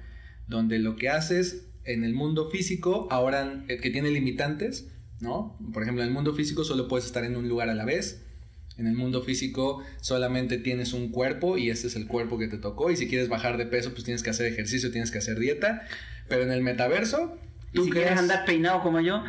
donde 0.48 0.79
lo 0.79 0.95
que 0.95 1.09
haces 1.09 1.67
en 1.83 2.03
el 2.03 2.13
mundo 2.13 2.50
físico, 2.50 3.07
ahora 3.09 3.65
que 3.67 3.89
tiene 3.89 4.12
limitantes, 4.12 4.91
¿no? 5.19 5.57
Por 5.74 5.83
ejemplo, 5.83 6.03
en 6.03 6.09
el 6.09 6.13
mundo 6.13 6.33
físico 6.33 6.63
solo 6.63 6.88
puedes 6.88 7.05
estar 7.05 7.24
en 7.24 7.36
un 7.36 7.50
lugar 7.50 7.69
a 7.69 7.75
la 7.75 7.86
vez. 7.86 8.25
En 8.77 8.88
el 8.88 8.95
mundo 8.95 9.21
físico 9.21 9.83
solamente 10.00 10.57
tienes 10.57 10.93
un 10.93 11.12
cuerpo 11.12 11.57
y 11.57 11.69
ese 11.69 11.88
es 11.88 11.95
el 11.95 12.07
cuerpo 12.07 12.38
que 12.38 12.48
te 12.48 12.57
tocó. 12.57 12.91
Y 12.91 12.95
si 12.95 13.07
quieres 13.07 13.27
bajar 13.27 13.57
de 13.57 13.65
peso, 13.65 13.91
pues 13.91 14.05
tienes 14.05 14.24
que 14.24 14.29
hacer 14.29 14.45
ejercicio, 14.45 14.91
tienes 14.91 15.12
que 15.12 15.17
hacer 15.17 15.38
dieta. 15.38 15.86
Pero 16.29 16.43
en 16.43 16.51
el 16.51 16.62
metaverso, 16.62 17.38
tú 17.74 17.86
si 17.86 17.92
quieres 17.92 18.18
andar 18.18 18.46
peinado 18.46 18.82
como 18.82 19.00
yo, 19.00 19.24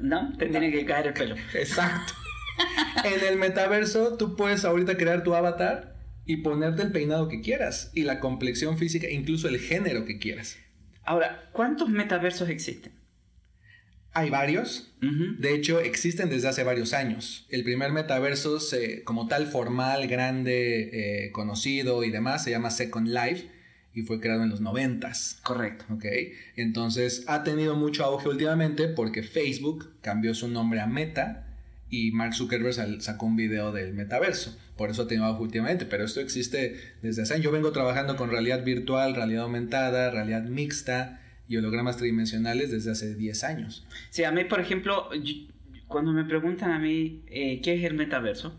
no, 0.00 0.36
te 0.36 0.46
tiene 0.46 0.70
que 0.70 0.84
caer 0.84 1.08
el 1.08 1.12
pelo. 1.14 1.36
Exacto. 1.54 2.14
en 3.04 3.24
el 3.26 3.38
metaverso, 3.38 4.16
tú 4.16 4.36
puedes 4.36 4.64
ahorita 4.64 4.96
crear 4.96 5.22
tu 5.22 5.34
avatar 5.34 5.96
y 6.24 6.38
ponerte 6.38 6.82
el 6.82 6.92
peinado 6.92 7.28
que 7.28 7.40
quieras 7.40 7.90
y 7.94 8.02
la 8.02 8.20
complexión 8.20 8.78
física, 8.78 9.08
incluso 9.08 9.48
el 9.48 9.58
género 9.58 10.04
que 10.04 10.18
quieras. 10.18 10.56
Ahora, 11.04 11.50
¿cuántos 11.52 11.88
metaversos 11.88 12.48
existen? 12.48 12.92
Hay 14.14 14.28
varios. 14.28 14.94
De 15.00 15.54
hecho, 15.54 15.80
existen 15.80 16.28
desde 16.28 16.46
hace 16.46 16.64
varios 16.64 16.92
años. 16.92 17.46
El 17.48 17.64
primer 17.64 17.92
metaverso, 17.92 18.58
como 19.04 19.26
tal, 19.26 19.46
formal, 19.46 20.06
grande, 20.06 21.24
eh, 21.24 21.32
conocido 21.32 22.04
y 22.04 22.10
demás, 22.10 22.44
se 22.44 22.50
llama 22.50 22.70
Second 22.70 23.08
Life 23.08 23.61
y 23.94 24.02
fue 24.02 24.20
creado 24.20 24.42
en 24.42 24.50
los 24.50 24.60
noventas. 24.60 25.38
Correcto. 25.42 25.84
Ok. 25.90 26.06
Entonces, 26.56 27.24
ha 27.26 27.42
tenido 27.42 27.76
mucho 27.76 28.04
auge 28.04 28.28
últimamente 28.28 28.88
porque 28.88 29.22
Facebook 29.22 29.92
cambió 30.00 30.34
su 30.34 30.48
nombre 30.48 30.80
a 30.80 30.86
Meta 30.86 31.46
y 31.90 32.10
Mark 32.12 32.34
Zuckerberg 32.34 33.02
sacó 33.02 33.26
un 33.26 33.36
video 33.36 33.70
del 33.70 33.92
metaverso. 33.92 34.56
Por 34.76 34.90
eso 34.90 35.02
ha 35.02 35.08
tenido 35.08 35.26
auge 35.26 35.42
últimamente. 35.42 35.84
Pero 35.84 36.04
esto 36.04 36.20
existe 36.20 36.76
desde 37.02 37.22
hace 37.22 37.34
años. 37.34 37.44
Yo 37.44 37.52
vengo 37.52 37.72
trabajando 37.72 38.16
con 38.16 38.30
realidad 38.30 38.64
virtual, 38.64 39.14
realidad 39.14 39.42
aumentada, 39.42 40.10
realidad 40.10 40.44
mixta 40.44 41.20
y 41.48 41.58
hologramas 41.58 41.98
tridimensionales 41.98 42.70
desde 42.70 42.92
hace 42.92 43.14
10 43.14 43.44
años. 43.44 43.86
Sí, 44.08 44.24
a 44.24 44.32
mí, 44.32 44.44
por 44.44 44.60
ejemplo, 44.60 45.10
cuando 45.86 46.12
me 46.12 46.24
preguntan 46.24 46.70
a 46.70 46.78
mí 46.78 47.24
eh, 47.26 47.60
qué 47.60 47.74
es 47.74 47.84
el 47.84 47.92
metaverso, 47.92 48.58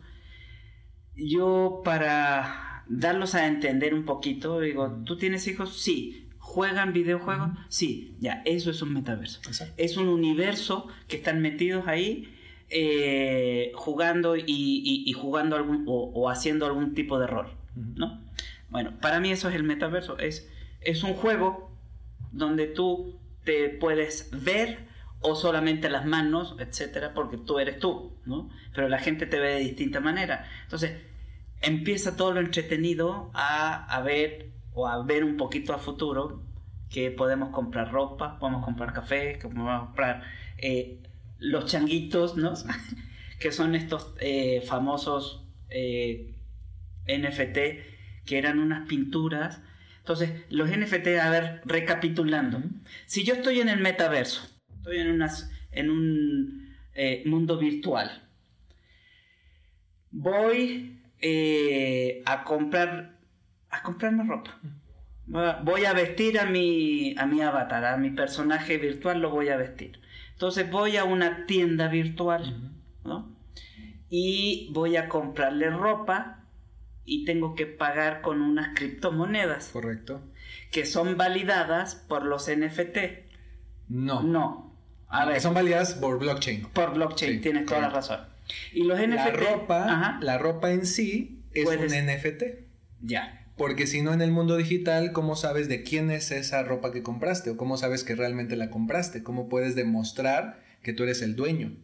yo 1.16 1.82
para 1.84 2.73
darlos 2.88 3.36
a 3.36 3.48
entender 3.48 3.94
un 3.94 4.06
poquito, 4.06 4.60
digo, 4.60 5.02
¿tú 5.06 5.18
tienes 5.18 5.48
hijos? 5.48 5.82
Sí. 5.82 6.20
¿Juegan 6.40 6.92
videojuegos? 6.92 7.50
Sí, 7.70 8.16
ya, 8.20 8.42
eso 8.46 8.70
es 8.70 8.82
un 8.82 8.94
metaverso. 8.94 9.40
Es 9.78 9.96
un 9.98 10.10
universo 10.10 10.88
que 11.08 11.16
están 11.16 11.42
metidos 11.42 11.88
ahí 11.88 12.34
eh, 12.70 13.72
jugando 13.76 14.36
y, 14.36 15.12
jugando 15.14 15.56
algún, 15.56 15.86
o, 15.88 16.30
haciendo 16.30 16.66
algún 16.66 16.94
tipo 16.94 17.18
de 17.18 17.28
rol, 17.28 17.48
¿no? 17.76 18.22
Bueno, 18.70 18.94
para 19.00 19.20
mí 19.20 19.32
eso 19.32 19.48
es 19.48 19.56
el 19.56 19.64
metaverso. 19.64 20.18
Es, 20.18 20.50
es 20.82 21.04
un 21.04 21.14
juego 21.14 21.72
donde 22.32 22.68
tú 22.68 23.20
te 23.46 23.70
puedes 23.70 24.30
ver 24.32 24.80
o 25.22 25.36
solamente 25.36 25.90
las 25.90 26.06
manos, 26.06 26.56
etcétera, 26.60 27.14
porque 27.14 27.38
tú 27.38 27.60
eres 27.60 27.80
tú, 27.80 28.12
¿no? 28.26 28.50
Pero 28.76 28.90
la 28.90 29.00
gente 29.00 29.26
te 29.26 29.40
ve 29.40 29.54
de 29.54 29.60
distinta 29.60 30.02
manera. 30.02 30.46
Entonces, 30.64 30.94
empieza 31.64 32.16
todo 32.16 32.34
lo 32.34 32.40
entretenido 32.40 33.32
a, 33.34 34.02
ver 34.06 34.52
o 34.74 34.88
a 34.88 35.04
ver 35.04 35.24
un 35.24 35.38
poquito 35.38 35.74
a 35.74 35.80
futuro 35.80 36.44
que 36.90 37.10
podemos 37.10 37.50
comprar 37.50 37.92
ropa, 37.92 38.38
podemos 38.38 38.64
comprar 38.64 38.94
café, 38.94 39.40
que 39.40 39.48
podemos 39.48 39.88
comprar 39.88 40.24
eh, 40.58 41.02
los 41.40 41.66
changuitos, 41.66 42.38
¿no? 42.38 42.54
que 43.40 43.52
son 43.52 43.76
estos 43.76 44.14
eh, 44.20 44.62
famosos 44.66 45.46
eh, 45.70 46.36
NFT 47.08 48.26
que 48.26 48.38
eran 48.38 48.60
unas 48.60 48.88
pinturas 48.88 49.62
entonces, 50.04 50.32
los 50.50 50.70
NFT, 50.70 51.08
a 51.22 51.30
ver, 51.30 51.62
recapitulando. 51.64 52.62
Si 53.06 53.24
yo 53.24 53.36
estoy 53.36 53.62
en 53.62 53.70
el 53.70 53.80
metaverso, 53.80 54.46
estoy 54.76 55.00
en, 55.00 55.22
en 55.72 55.90
un 55.90 56.76
mundo 57.24 57.58
virtual, 57.58 58.28
voy 60.12 61.03
eh, 61.26 62.22
a 62.26 62.44
comprar 62.44 63.14
a 63.70 63.82
comprarme 63.82 64.24
ropa. 64.24 64.60
Voy 65.64 65.86
a 65.86 65.94
vestir 65.94 66.38
a 66.38 66.46
mi, 66.46 67.16
a 67.18 67.26
mi 67.26 67.42
avatar, 67.42 67.86
a 67.86 67.98
mi 67.98 68.12
personaje 68.12 68.78
virtual 68.78 69.22
lo 69.22 69.32
voy 69.32 69.50
a 69.50 69.58
vestir. 69.58 70.00
Entonces 70.34 70.70
voy 70.70 70.98
a 70.98 71.06
una 71.06 71.46
tienda 71.46 71.88
virtual, 71.88 72.74
¿no? 73.06 73.34
Y 74.10 74.70
voy 74.74 74.98
a 74.98 75.08
comprarle 75.08 75.70
ropa 75.70 76.42
y 77.06 77.26
tengo 77.26 77.56
que 77.56 77.66
pagar 77.66 78.22
con 78.22 78.42
unas 78.42 78.76
criptomonedas. 78.76 79.70
Correcto. 79.70 80.22
Que 80.72 80.86
son 80.86 81.18
validadas 81.18 81.96
por 81.96 82.26
los 82.26 82.50
NFT. 82.50 82.98
No. 83.88 84.22
No. 84.22 84.76
A 85.08 85.26
ver. 85.26 85.42
Son 85.42 85.54
validadas 85.54 85.96
por 85.96 86.20
blockchain. 86.20 86.68
Por 86.74 86.94
blockchain, 86.94 87.42
tienes 87.42 87.66
toda 87.66 87.82
la 87.82 87.90
razón. 87.90 88.33
Y 88.74 88.84
los 88.84 89.00
NFT. 89.00 89.10
La 89.16 89.32
ropa, 89.32 90.20
la 90.22 90.38
ropa 90.38 90.72
en 90.72 90.86
sí 90.86 91.44
es 91.54 91.68
un 91.68 91.86
NFT. 91.86 92.44
Ya. 93.02 93.44
Porque 93.58 93.86
si 93.86 94.02
no 94.02 94.14
en 94.14 94.22
el 94.22 94.32
mundo 94.32 94.58
digital, 94.58 95.12
¿cómo 95.12 95.36
sabes 95.36 95.70
de 95.70 95.84
quién 95.84 96.10
es 96.10 96.32
esa 96.32 96.64
ropa 96.64 96.92
que 96.92 97.04
compraste? 97.04 97.52
¿O 97.52 97.58
cómo 97.58 97.78
sabes 97.78 98.04
que 98.04 98.16
realmente 98.16 98.56
la 98.56 98.72
compraste? 98.72 99.22
¿Cómo 99.22 99.48
puedes 99.48 99.76
demostrar 99.76 100.64
que 100.82 100.94
tú 100.94 101.04
eres 101.04 101.22
el 101.22 101.36
dueño? 101.36 101.78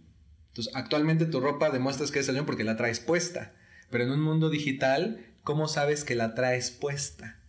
Entonces, 0.48 0.76
actualmente 0.76 1.26
tu 1.26 1.40
ropa 1.40 1.70
demuestras 1.70 2.12
que 2.12 2.20
eres 2.20 2.30
el 2.30 2.36
dueño 2.36 2.48
porque 2.48 2.64
la 2.64 2.76
traes 2.76 3.00
puesta. 3.00 3.54
Pero 3.92 4.04
en 4.04 4.12
un 4.12 4.22
mundo 4.22 4.50
digital, 4.50 5.26
¿cómo 5.44 5.68
sabes 5.68 6.04
que 6.04 6.16
la 6.16 6.34
traes 6.34 6.72
puesta? 6.72 7.40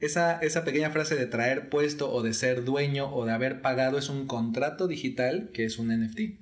Esa, 0.00 0.38
esa 0.40 0.64
pequeña 0.64 0.90
frase 0.90 1.14
de 1.14 1.26
traer 1.26 1.68
puesto 1.68 2.12
o 2.12 2.22
de 2.22 2.34
ser 2.34 2.64
dueño 2.64 3.14
o 3.14 3.24
de 3.24 3.32
haber 3.32 3.62
pagado 3.62 3.98
es 3.98 4.08
un 4.08 4.26
contrato 4.26 4.88
digital 4.88 5.50
que 5.54 5.64
es 5.64 5.78
un 5.78 5.88
NFT. 5.88 6.40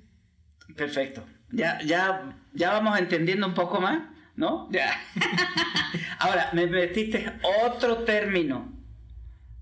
Perfecto. 0.75 1.23
Ya, 1.53 1.79
ya, 1.85 2.35
ya 2.53 2.71
vamos 2.71 2.97
entendiendo 2.99 3.45
un 3.45 3.53
poco 3.53 3.79
más, 3.79 4.01
¿no? 4.35 4.67
Ya. 4.71 4.91
Ahora, 6.19 6.49
me 6.53 6.65
metiste 6.65 7.31
otro 7.63 7.99
término 7.99 8.73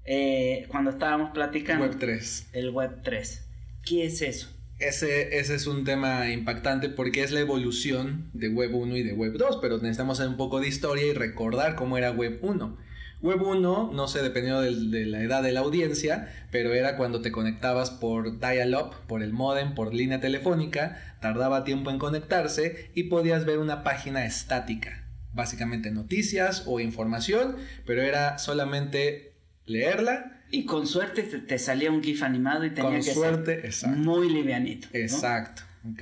eh, 0.05 0.65
cuando 0.69 0.91
estábamos 0.91 1.31
platicando. 1.31 1.85
Web 1.85 1.97
3. 1.99 2.49
El 2.53 2.69
Web 2.69 3.01
3. 3.03 3.45
¿Qué 3.85 4.05
es 4.05 4.21
eso? 4.21 4.49
Ese, 4.79 5.37
ese, 5.37 5.55
es 5.55 5.67
un 5.67 5.83
tema 5.83 6.31
impactante 6.31 6.89
porque 6.89 7.23
es 7.23 7.31
la 7.31 7.39
evolución 7.39 8.29
de 8.33 8.49
Web 8.49 8.73
1 8.73 8.97
y 8.97 9.03
de 9.03 9.13
Web 9.13 9.33
2, 9.33 9.59
pero 9.61 9.77
necesitamos 9.77 10.19
hacer 10.19 10.29
un 10.29 10.37
poco 10.37 10.59
de 10.59 10.67
historia 10.67 11.05
y 11.05 11.13
recordar 11.13 11.75
cómo 11.75 11.97
era 11.97 12.11
Web 12.11 12.39
1. 12.41 12.77
Web 13.21 13.43
1, 13.43 13.91
no 13.93 14.07
sé, 14.07 14.23
dependiendo 14.23 14.61
de, 14.61 14.73
de, 14.75 15.05
la 15.05 15.21
edad 15.21 15.43
de 15.43 15.51
la 15.51 15.59
audiencia, 15.59 16.27
pero 16.49 16.73
era 16.73 16.97
cuando 16.97 17.21
te 17.21 17.31
conectabas 17.31 17.91
por 17.91 18.39
dial-up, 18.39 18.95
por 19.07 19.21
el 19.21 19.31
modem, 19.31 19.75
por 19.75 19.93
línea 19.93 20.19
telefónica, 20.19 21.17
tardaba 21.21 21.63
tiempo 21.63 21.91
en 21.91 21.99
conectarse 21.99 22.89
y 22.95 23.03
podías 23.03 23.45
ver 23.45 23.59
una 23.59 23.83
página 23.83 24.25
estática, 24.25 25.07
básicamente 25.33 25.91
noticias 25.91 26.63
o 26.65 26.79
información, 26.79 27.57
pero 27.85 28.01
era 28.01 28.39
solamente 28.39 29.35
leerla 29.65 30.41
y 30.49 30.65
con 30.65 30.85
suerte 30.85 31.23
te, 31.23 31.59
salía 31.59 31.91
un 31.91 32.03
GIF 32.03 32.23
animado 32.23 32.65
y 32.65 32.71
tenía 32.71 32.97
que 32.99 33.13
suerte, 33.13 33.71
ser 33.71 33.89
muy 33.89 34.29
livianito. 34.29 34.87
Exacto. 34.93 35.63
¿ok? 35.89 36.01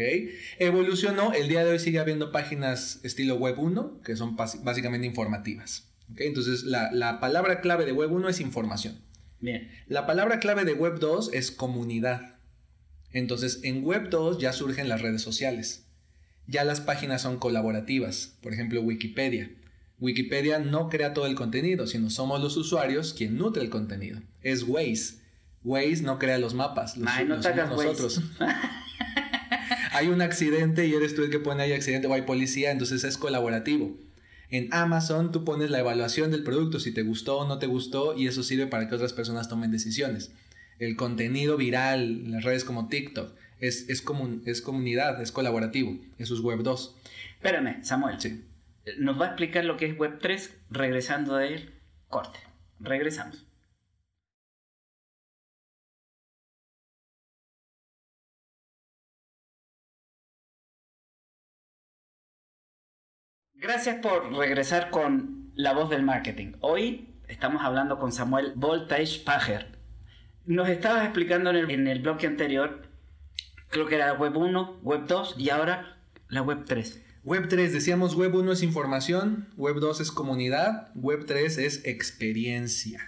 Evolucionó, 0.57 1.33
el 1.33 1.47
día 1.47 1.63
de 1.63 1.71
hoy 1.71 1.79
sigue 1.79 1.99
habiendo 1.99 2.31
páginas 2.31 2.99
estilo 3.03 3.35
Web 3.35 3.59
1 3.59 4.01
que 4.03 4.15
son 4.15 4.35
básicamente 4.35 5.05
informativas. 5.05 5.88
Entonces 6.17 6.63
la, 6.63 6.91
la, 6.91 7.19
palabra 7.19 7.61
clave 7.61 7.85
de 7.85 7.91
Web 7.91 8.11
1 8.11 8.29
es 8.29 8.39
información. 8.39 8.99
Bien. 9.39 9.71
La 9.87 10.05
palabra 10.05 10.39
clave 10.39 10.65
de 10.65 10.73
Web 10.73 10.99
2 10.99 11.31
es 11.33 11.51
comunidad. 11.51 12.39
Entonces 13.11 13.61
en 13.63 13.83
Web 13.83 14.09
2 14.09 14.39
ya 14.39 14.53
surgen 14.53 14.89
las 14.89 15.01
redes 15.01 15.21
sociales. 15.21 15.85
Ya 16.47 16.63
las 16.63 16.81
páginas 16.81 17.21
son 17.21 17.37
colaborativas, 17.37 18.37
por 18.41 18.53
ejemplo 18.53 18.81
Wikipedia. 18.81 19.51
Wikipedia 19.99 20.59
no 20.59 20.89
crea 20.89 21.13
todo 21.13 21.25
el 21.25 21.35
contenido, 21.35 21.85
sino 21.85 22.09
somos 22.09 22.41
los 22.41 22.57
usuarios 22.57 23.13
quien 23.13 23.37
nutre 23.37 23.61
el 23.61 23.69
contenido. 23.69 24.21
Es 24.41 24.63
Waze. 24.63 25.19
Waze 25.63 26.01
no 26.03 26.19
crea 26.19 26.39
los 26.39 26.53
mapas, 26.53 26.97
los, 26.97 27.09
Ay, 27.09 27.25
no 27.25 27.35
nosotros. 27.35 28.21
hay 29.91 30.07
un 30.07 30.21
accidente 30.21 30.87
y 30.87 30.93
eres 30.93 31.15
tú 31.15 31.23
el 31.23 31.29
que 31.29 31.39
pone 31.39 31.63
ahí 31.63 31.73
accidente 31.73 32.07
o 32.07 32.13
hay 32.13 32.21
policía, 32.21 32.71
entonces 32.71 33.03
es 33.03 33.17
colaborativo. 33.17 33.97
En 34.51 34.73
Amazon 34.73 35.31
tú 35.31 35.43
pones 35.43 35.69
la 35.69 35.79
evaluación 35.79 36.31
del 36.31 36.43
producto, 36.43 36.79
si 36.79 36.91
te 36.91 37.03
gustó 37.03 37.39
o 37.39 37.47
no 37.47 37.59
te 37.59 37.67
gustó, 37.67 38.17
y 38.17 38.27
eso 38.27 38.43
sirve 38.43 38.67
para 38.67 38.87
que 38.87 38.95
otras 38.95 39.13
personas 39.13 39.47
tomen 39.47 39.71
decisiones. 39.71 40.31
El 40.79 40.95
contenido 40.95 41.57
viral, 41.57 42.31
las 42.31 42.43
redes 42.43 42.63
como 42.63 42.87
TikTok, 42.87 43.31
es, 43.59 43.89
es, 43.89 44.03
es 44.45 44.61
comunidad, 44.61 45.21
es 45.21 45.31
colaborativo. 45.31 45.99
Eso 46.17 46.33
es 46.33 46.39
Web 46.39 46.63
2. 46.63 46.95
Espérame, 47.35 47.83
Samuel. 47.83 48.19
Sí. 48.19 48.45
Nos 48.97 49.19
va 49.19 49.25
a 49.25 49.27
explicar 49.29 49.65
lo 49.65 49.77
que 49.77 49.85
es 49.85 49.97
Web 49.97 50.19
3 50.21 50.57
regresando 50.71 51.35
del 51.35 51.73
corte. 52.07 52.39
Regresamos. 52.79 53.45
Gracias 63.61 63.97
por 63.97 64.33
regresar 64.37 64.89
con 64.89 65.51
La 65.53 65.73
Voz 65.73 65.89
del 65.89 66.01
Marketing. 66.01 66.53
Hoy 66.61 67.09
estamos 67.27 67.61
hablando 67.61 67.99
con 67.99 68.13
Samuel 68.13 68.53
Voltage 68.55 69.19
Pager. 69.25 69.67
Nos 70.45 70.69
estabas 70.69 71.03
explicando 71.03 71.49
en 71.49 71.57
el, 71.57 71.69
en 71.69 71.87
el 71.89 72.01
bloque 72.01 72.25
anterior, 72.25 72.83
creo 73.67 73.85
que 73.85 73.95
era 73.95 74.13
Web 74.13 74.37
1, 74.37 74.79
Web 74.81 75.07
2 75.07 75.35
y 75.37 75.49
ahora 75.49 75.97
la 76.29 76.41
Web 76.41 76.63
3. 76.67 77.01
Web 77.25 77.49
3, 77.49 77.73
decíamos 77.73 78.15
Web 78.15 78.33
1 78.33 78.53
es 78.53 78.63
información, 78.63 79.49
Web 79.57 79.81
2 79.81 79.99
es 79.99 80.11
comunidad, 80.13 80.91
Web 80.95 81.25
3 81.27 81.57
es 81.57 81.85
experiencia. 81.85 83.01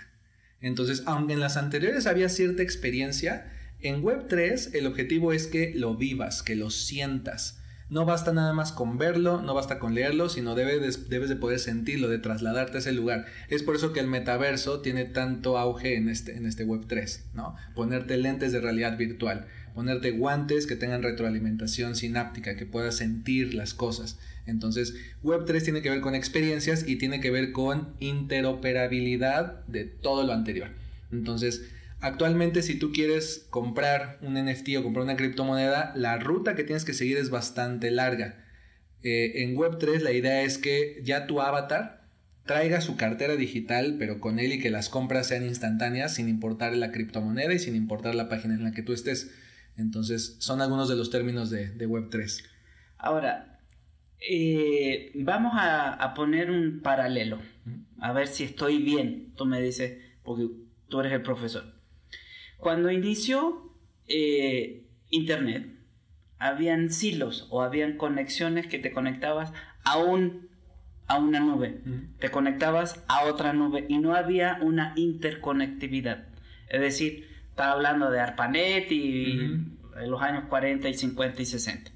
Entonces, 0.60 1.04
aunque 1.06 1.32
en 1.32 1.40
las 1.40 1.56
anteriores 1.56 2.08
había 2.08 2.28
cierta 2.28 2.62
experiencia, 2.62 3.54
en 3.80 4.04
Web 4.04 4.26
3 4.28 4.74
el 4.74 4.86
objetivo 4.86 5.32
es 5.32 5.48
que 5.48 5.72
lo 5.74 5.96
vivas, 5.96 6.44
que 6.44 6.58
lo 6.58 6.72
sientas 6.72 7.61
no 7.92 8.06
basta 8.06 8.32
nada 8.32 8.54
más 8.54 8.72
con 8.72 8.98
verlo, 8.98 9.42
no 9.42 9.54
basta 9.54 9.78
con 9.78 9.94
leerlo, 9.94 10.30
sino 10.30 10.56
debes, 10.56 11.10
debes 11.10 11.28
de 11.28 11.36
poder 11.36 11.60
sentirlo, 11.60 12.08
de 12.08 12.20
trasladarte 12.20 12.78
a 12.78 12.80
ese 12.80 12.94
lugar. 12.94 13.26
Es 13.50 13.64
por 13.64 13.76
eso 13.76 13.92
que 13.92 14.00
el 14.00 14.08
metaverso 14.08 14.80
tiene 14.80 15.04
tanto 15.04 15.58
auge 15.58 15.98
en 15.98 16.08
este, 16.08 16.38
en 16.38 16.46
este 16.46 16.64
Web 16.64 16.86
3, 16.88 17.26
¿no? 17.34 17.54
Ponerte 17.76 18.16
lentes 18.16 18.54
de 18.54 18.62
realidad 18.62 18.98
virtual, 18.98 19.46
ponerte 19.76 20.12
guantes 20.12 20.68
que 20.68 20.78
tengan 20.78 21.04
retroalimentación 21.04 21.98
sináptica, 21.98 22.56
que 22.56 22.66
puedas 22.66 22.96
sentir 22.96 23.54
las 23.54 23.74
cosas. 23.74 24.18
Entonces, 24.46 24.96
Web 25.22 25.44
3 25.46 25.62
tiene 25.62 25.82
que 25.82 25.90
ver 25.90 26.00
con 26.00 26.16
experiencias 26.16 26.88
y 26.88 26.96
tiene 26.96 27.20
que 27.20 27.30
ver 27.30 27.52
con 27.52 27.90
interoperabilidad 28.00 29.66
de 29.68 29.84
todo 29.84 30.24
lo 30.24 30.32
anterior. 30.32 30.70
Entonces, 31.12 31.70
Actualmente 32.02 32.64
si 32.64 32.80
tú 32.80 32.92
quieres 32.92 33.46
comprar 33.52 34.18
un 34.22 34.34
NFT 34.34 34.70
o 34.80 34.84
comprar 34.84 35.06
una 35.06 35.16
criptomoneda, 35.16 35.94
la 35.96 36.18
ruta 36.18 36.56
que 36.56 36.64
tienes 36.64 36.84
que 36.84 36.94
seguir 36.94 37.18
es 37.18 37.30
bastante 37.30 37.92
larga. 37.92 38.44
Eh, 39.04 39.44
en 39.44 39.56
Web3 39.56 40.00
la 40.00 40.12
idea 40.12 40.42
es 40.42 40.58
que 40.58 41.00
ya 41.04 41.28
tu 41.28 41.42
avatar 41.42 42.02
traiga 42.46 42.82
su 42.82 42.98
cartera 42.98 43.36
digital, 43.36 43.98
pero 44.00 44.20
con 44.20 44.40
él 44.40 44.54
y 44.54 44.60
que 44.60 44.72
las 44.72 44.90
compras 44.90 45.28
sean 45.28 45.46
instantáneas 45.46 46.16
sin 46.16 46.28
importar 46.28 46.76
la 46.76 46.92
criptomoneda 46.92 47.54
y 47.54 47.60
sin 47.60 47.76
importar 47.76 48.16
la 48.16 48.30
página 48.30 48.56
en 48.56 48.64
la 48.64 48.72
que 48.72 48.82
tú 48.82 48.94
estés. 48.94 49.36
Entonces, 49.78 50.38
son 50.40 50.60
algunos 50.60 50.90
de 50.90 50.96
los 50.96 51.12
términos 51.12 51.52
de, 51.52 51.88
Web3. 51.88 52.44
Ahora, 52.98 53.60
eh, 54.28 55.12
vamos 55.16 55.54
a, 55.56 55.94
a, 55.94 56.14
poner 56.16 56.50
un 56.50 56.82
paralelo, 56.82 57.40
a 58.00 58.12
ver 58.12 58.28
si 58.28 58.44
estoy 58.44 58.82
bien. 58.82 59.34
Tú 59.36 59.46
me 59.46 59.62
dices, 59.62 60.00
porque 60.24 60.48
tú 60.90 61.00
eres 61.00 61.14
el 61.14 61.22
profesor. 61.22 61.81
Cuando 62.62 62.92
inició 62.92 63.74
eh, 64.08 64.86
Internet, 65.10 65.68
habían 66.38 66.92
silos 66.92 67.48
o 67.50 67.64
habían 67.64 67.98
conexiones 67.98 68.68
que 68.68 68.78
te 68.78 68.92
conectabas 68.92 69.52
a, 69.84 69.98
un, 69.98 70.48
a 71.08 71.18
una 71.18 71.40
nube, 71.40 71.82
te 72.20 72.30
conectabas 72.30 73.04
a 73.08 73.26
otra 73.26 73.54
nube 73.54 73.88
y 73.90 73.98
no 73.98 74.14
había 74.14 74.60
una 74.62 74.94
interconectividad. 74.96 76.28
Es 76.70 76.82
decir, 76.82 77.28
estaba 77.50 77.72
hablando 77.72 78.12
de 78.12 78.20
ARPANET 78.20 78.92
y 78.92 79.50
los 80.06 80.22
años 80.22 80.44
40 80.48 80.88
y 80.88 80.94
50 80.94 81.42
y 81.42 81.46
60. 81.46 81.92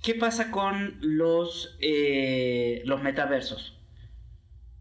¿Qué 0.00 0.14
pasa 0.14 0.52
con 0.52 0.98
los, 1.00 1.76
eh, 1.80 2.82
los 2.84 3.02
metaversos? 3.02 3.76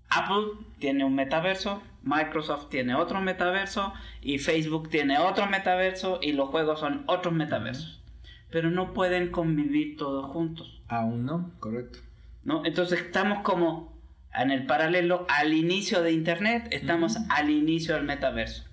Apple 0.08 0.67
tiene 0.78 1.04
un 1.04 1.15
metaverso, 1.15 1.82
Microsoft 2.03 2.69
tiene 2.69 2.95
otro 2.95 3.21
metaverso 3.21 3.93
y 4.21 4.39
Facebook 4.39 4.89
tiene 4.89 5.19
otro 5.19 5.47
metaverso 5.47 6.19
y 6.21 6.33
los 6.33 6.49
juegos 6.49 6.79
son 6.79 7.03
otros 7.07 7.33
metaversos. 7.33 8.01
Pero 8.49 8.69
no 8.69 8.93
pueden 8.93 9.29
convivir 9.29 9.97
todos 9.97 10.25
juntos. 10.31 10.81
Aún 10.88 11.25
no, 11.25 11.51
correcto. 11.60 11.99
¿No? 12.43 12.65
Entonces 12.65 13.01
estamos 13.01 13.39
como 13.39 13.97
en 14.33 14.51
el 14.51 14.65
paralelo 14.65 15.25
al 15.29 15.53
inicio 15.53 16.01
de 16.01 16.12
Internet, 16.12 16.67
estamos 16.71 17.17
al 17.29 17.49
inicio 17.49 17.95
del 17.95 18.03
metaverso. 18.03 18.63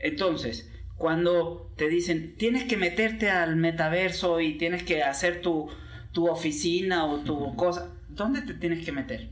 Entonces, 0.00 0.70
cuando 0.96 1.72
te 1.76 1.88
dicen, 1.88 2.36
tienes 2.36 2.64
que 2.64 2.76
meterte 2.76 3.30
al 3.30 3.56
metaverso 3.56 4.40
y 4.40 4.58
tienes 4.58 4.84
que 4.84 5.02
hacer 5.02 5.40
tu, 5.40 5.68
tu 6.12 6.28
oficina 6.28 7.06
o 7.06 7.18
tu 7.20 7.56
cosa, 7.56 7.92
¿dónde 8.08 8.42
te 8.42 8.54
tienes 8.54 8.84
que 8.84 8.92
meter? 8.92 9.30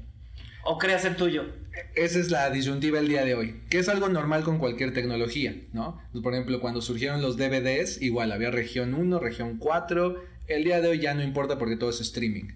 ¿O 0.64 0.78
creas 0.78 1.04
el 1.04 1.16
tuyo? 1.16 1.46
Esa 1.94 2.18
es 2.18 2.30
la 2.30 2.50
disyuntiva 2.50 2.98
el 2.98 3.08
día 3.08 3.24
de 3.24 3.34
hoy, 3.34 3.60
que 3.68 3.78
es 3.78 3.88
algo 3.88 4.08
normal 4.08 4.44
con 4.44 4.58
cualquier 4.58 4.92
tecnología, 4.92 5.56
¿no? 5.72 6.00
Pues, 6.12 6.22
por 6.22 6.34
ejemplo, 6.34 6.60
cuando 6.60 6.80
surgieron 6.82 7.22
los 7.22 7.36
DVDs, 7.36 8.00
igual 8.00 8.30
había 8.30 8.50
región 8.50 8.94
1, 8.94 9.18
región 9.18 9.56
4, 9.58 10.22
el 10.48 10.64
día 10.64 10.80
de 10.80 10.88
hoy 10.88 11.00
ya 11.00 11.14
no 11.14 11.22
importa 11.22 11.58
porque 11.58 11.76
todo 11.76 11.90
es 11.90 12.00
streaming, 12.00 12.48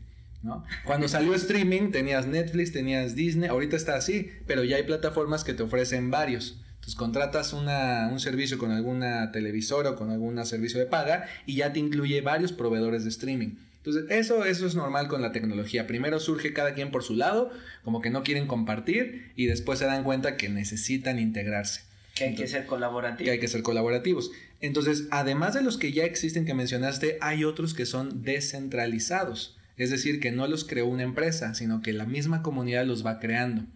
¿no? 0.43 0.65
Cuando 0.85 1.09
salió 1.09 1.35
streaming 1.35 1.91
tenías 1.91 2.27
Netflix, 2.27 2.73
tenías 2.73 3.17
Disney, 3.17 3.49
ahorita 3.49 3.77
está 3.77 3.97
así, 3.97 4.31
pero 4.47 4.63
ya 4.63 4.77
hay 4.77 4.85
plataformas 4.85 5.43
que 5.43 5.55
te 5.55 5.63
ofrecen 5.63 6.11
varios. 6.11 6.61
Entonces 6.75 6.95
contratas 6.95 7.53
una, 7.53 8.09
un 8.13 8.21
servicio 8.21 8.59
con 8.59 8.71
alguna 8.71 9.33
televisora 9.33 9.91
o 9.91 9.97
con 9.97 10.11
algún 10.11 10.45
servicio 10.47 10.79
de 10.79 10.87
paga 10.87 11.25
y 11.45 11.57
ya 11.57 11.73
te 11.73 11.81
incluye 11.81 12.21
varios 12.21 12.53
proveedores 12.53 13.03
de 13.03 13.11
streaming. 13.11 13.57
Entonces, 13.87 14.11
eso, 14.11 14.45
eso 14.45 14.67
es 14.67 14.75
normal 14.75 15.07
con 15.07 15.23
la 15.23 15.31
tecnología. 15.31 15.87
Primero 15.87 16.19
surge 16.19 16.53
cada 16.53 16.75
quien 16.75 16.91
por 16.91 17.05
su 17.05 17.15
lado, 17.15 17.53
como 17.85 18.01
que 18.01 18.11
no 18.11 18.25
quieren 18.25 18.49
compartir 18.49 19.31
y 19.37 19.47
después 19.47 19.79
se 19.79 19.85
dan 19.85 20.03
cuenta 20.03 20.37
que 20.37 20.49
necesitan 20.49 21.21
integrarse. 21.21 21.83
Que 22.17 22.25
hay 22.25 22.35
que 22.35 22.49
ser 22.49 22.67
colaborativos. 22.67 23.25
Que 23.25 23.31
hay 23.31 23.39
que 23.39 23.47
ser 23.47 23.63
colaborativos. 23.63 24.33
Entonces, 24.61 25.07
además 25.13 25.55
de 25.55 25.63
los 25.63 25.79
que 25.79 25.93
ya 25.93 26.05
existen 26.05 26.47
que 26.47 26.55
mencionaste, 26.55 27.19
hay 27.21 27.45
otros 27.45 27.75
que 27.75 27.87
son 27.87 28.25
descentralizados. 28.25 29.57
Es 29.77 29.91
decir, 29.91 30.19
que 30.19 30.33
no 30.33 30.49
los 30.49 30.65
creó 30.65 30.87
una 30.87 31.05
empresa, 31.05 31.55
sino 31.55 31.81
que 31.81 31.93
la 31.93 32.07
misma 32.07 32.43
comunidad 32.43 32.87
los 32.87 33.07
va 33.07 33.21
creando. 33.21 33.67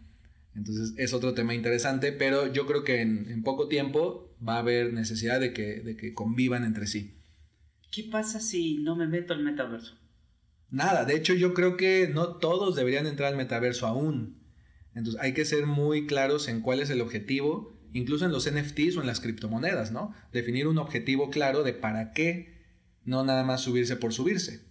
Entonces, 0.57 0.93
es 0.97 1.13
otro 1.13 1.35
tema 1.35 1.55
interesante, 1.55 2.11
pero 2.11 2.53
yo 2.53 2.67
creo 2.67 2.83
que 2.83 3.01
en, 3.01 3.45
poco 3.45 3.69
tiempo 3.69 4.29
va 4.47 4.57
a 4.57 4.59
haber 4.59 4.93
necesidad 4.93 5.39
de 5.39 5.53
que, 5.53 5.83
de 5.83 5.97
que 5.97 6.15
convivan 6.15 6.65
entre 6.65 6.89
sí. 6.89 7.15
¿Qué 7.93 8.09
pasa 8.11 8.41
si 8.41 8.79
no 8.79 8.97
me 8.97 9.07
meto 9.07 9.35
al 9.35 9.45
metaverso? 9.45 10.00
Nada, 10.71 11.05
de 11.05 11.17
hecho 11.17 11.35
yo 11.35 11.53
creo 11.53 11.77
que 11.77 12.09
no 12.13 12.37
todos 12.37 12.77
deberían 12.77 13.07
entrar 13.07 13.31
al 13.31 13.37
metaverso 13.37 13.87
aún. 13.87 14.41
Entonces 14.95 15.21
hay 15.21 15.35
que 15.35 15.45
ser 15.45 15.67
muy 15.67 16.07
claros 16.07 16.49
en 16.49 16.61
cuál 16.61 16.81
es 16.81 16.91
el 16.91 17.01
objetivo, 17.01 17.77
incluso 17.93 18.25
en 18.25 18.33
los 18.33 18.51
NFTs 18.51 18.97
o 18.97 19.01
en 19.01 19.07
las 19.07 19.21
criptomonedas, 19.21 19.93
¿no? 19.93 20.15
Definir 20.33 20.69
un 20.69 20.79
objetivo 20.79 21.31
claro 21.31 21.63
de 21.63 21.73
para 21.73 22.13
qué, 22.13 22.61
no 23.05 23.25
nada 23.25 23.45
más 23.45 23.63
subirse 23.63 23.97
por 23.97 24.13
subirse. 24.13 24.65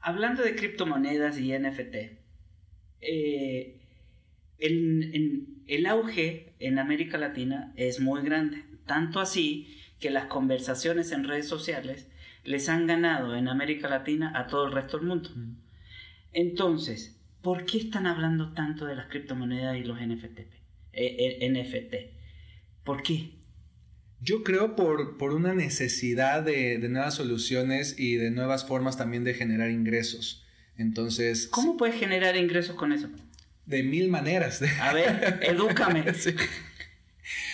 Hablando 0.00 0.42
de 0.42 0.54
criptomonedas 0.54 1.38
y 1.38 1.52
NFT, 1.52 1.94
eh, 3.00 3.80
el 4.58 5.86
auge 5.86 6.54
en 6.58 6.78
América 6.78 7.18
Latina 7.18 7.72
es 7.76 8.00
muy 8.00 8.22
grande, 8.22 8.64
tanto 8.86 9.20
así 9.20 9.76
que 10.00 10.10
las 10.10 10.26
conversaciones 10.26 11.12
en 11.12 11.24
redes 11.24 11.48
sociales 11.48 12.08
les 12.48 12.68
han 12.68 12.86
ganado 12.86 13.36
en 13.36 13.46
América 13.48 13.88
Latina 13.88 14.32
a 14.34 14.46
todo 14.46 14.66
el 14.66 14.72
resto 14.72 14.98
del 14.98 15.06
mundo. 15.06 15.30
Entonces, 16.32 17.16
¿por 17.42 17.66
qué 17.66 17.78
están 17.78 18.06
hablando 18.06 18.54
tanto 18.54 18.86
de 18.86 18.96
las 18.96 19.08
criptomonedas 19.08 19.76
y 19.76 19.84
los 19.84 20.00
NFT? 20.00 20.38
Eh, 20.40 20.48
eh, 20.92 21.50
NFT? 21.50 22.84
¿Por 22.84 23.02
qué? 23.02 23.32
Yo 24.20 24.42
creo 24.42 24.74
por, 24.74 25.18
por 25.18 25.34
una 25.34 25.54
necesidad 25.54 26.42
de, 26.42 26.78
nuevas 26.88 27.14
soluciones 27.14 27.98
y 27.98 28.16
de 28.16 28.30
nuevas 28.30 28.66
formas 28.66 28.96
también 28.96 29.24
de 29.24 29.34
generar 29.34 29.70
ingresos. 29.70 30.46
Entonces... 30.76 31.48
¿Cómo 31.48 31.76
puedes 31.76 31.96
generar 31.96 32.36
ingresos 32.36 32.76
con 32.76 32.92
eso? 32.92 33.10
De 33.66 33.82
mil 33.82 34.08
maneras. 34.08 34.62
A 34.80 34.94
ver, 34.94 35.40
edúcame. 35.42 36.04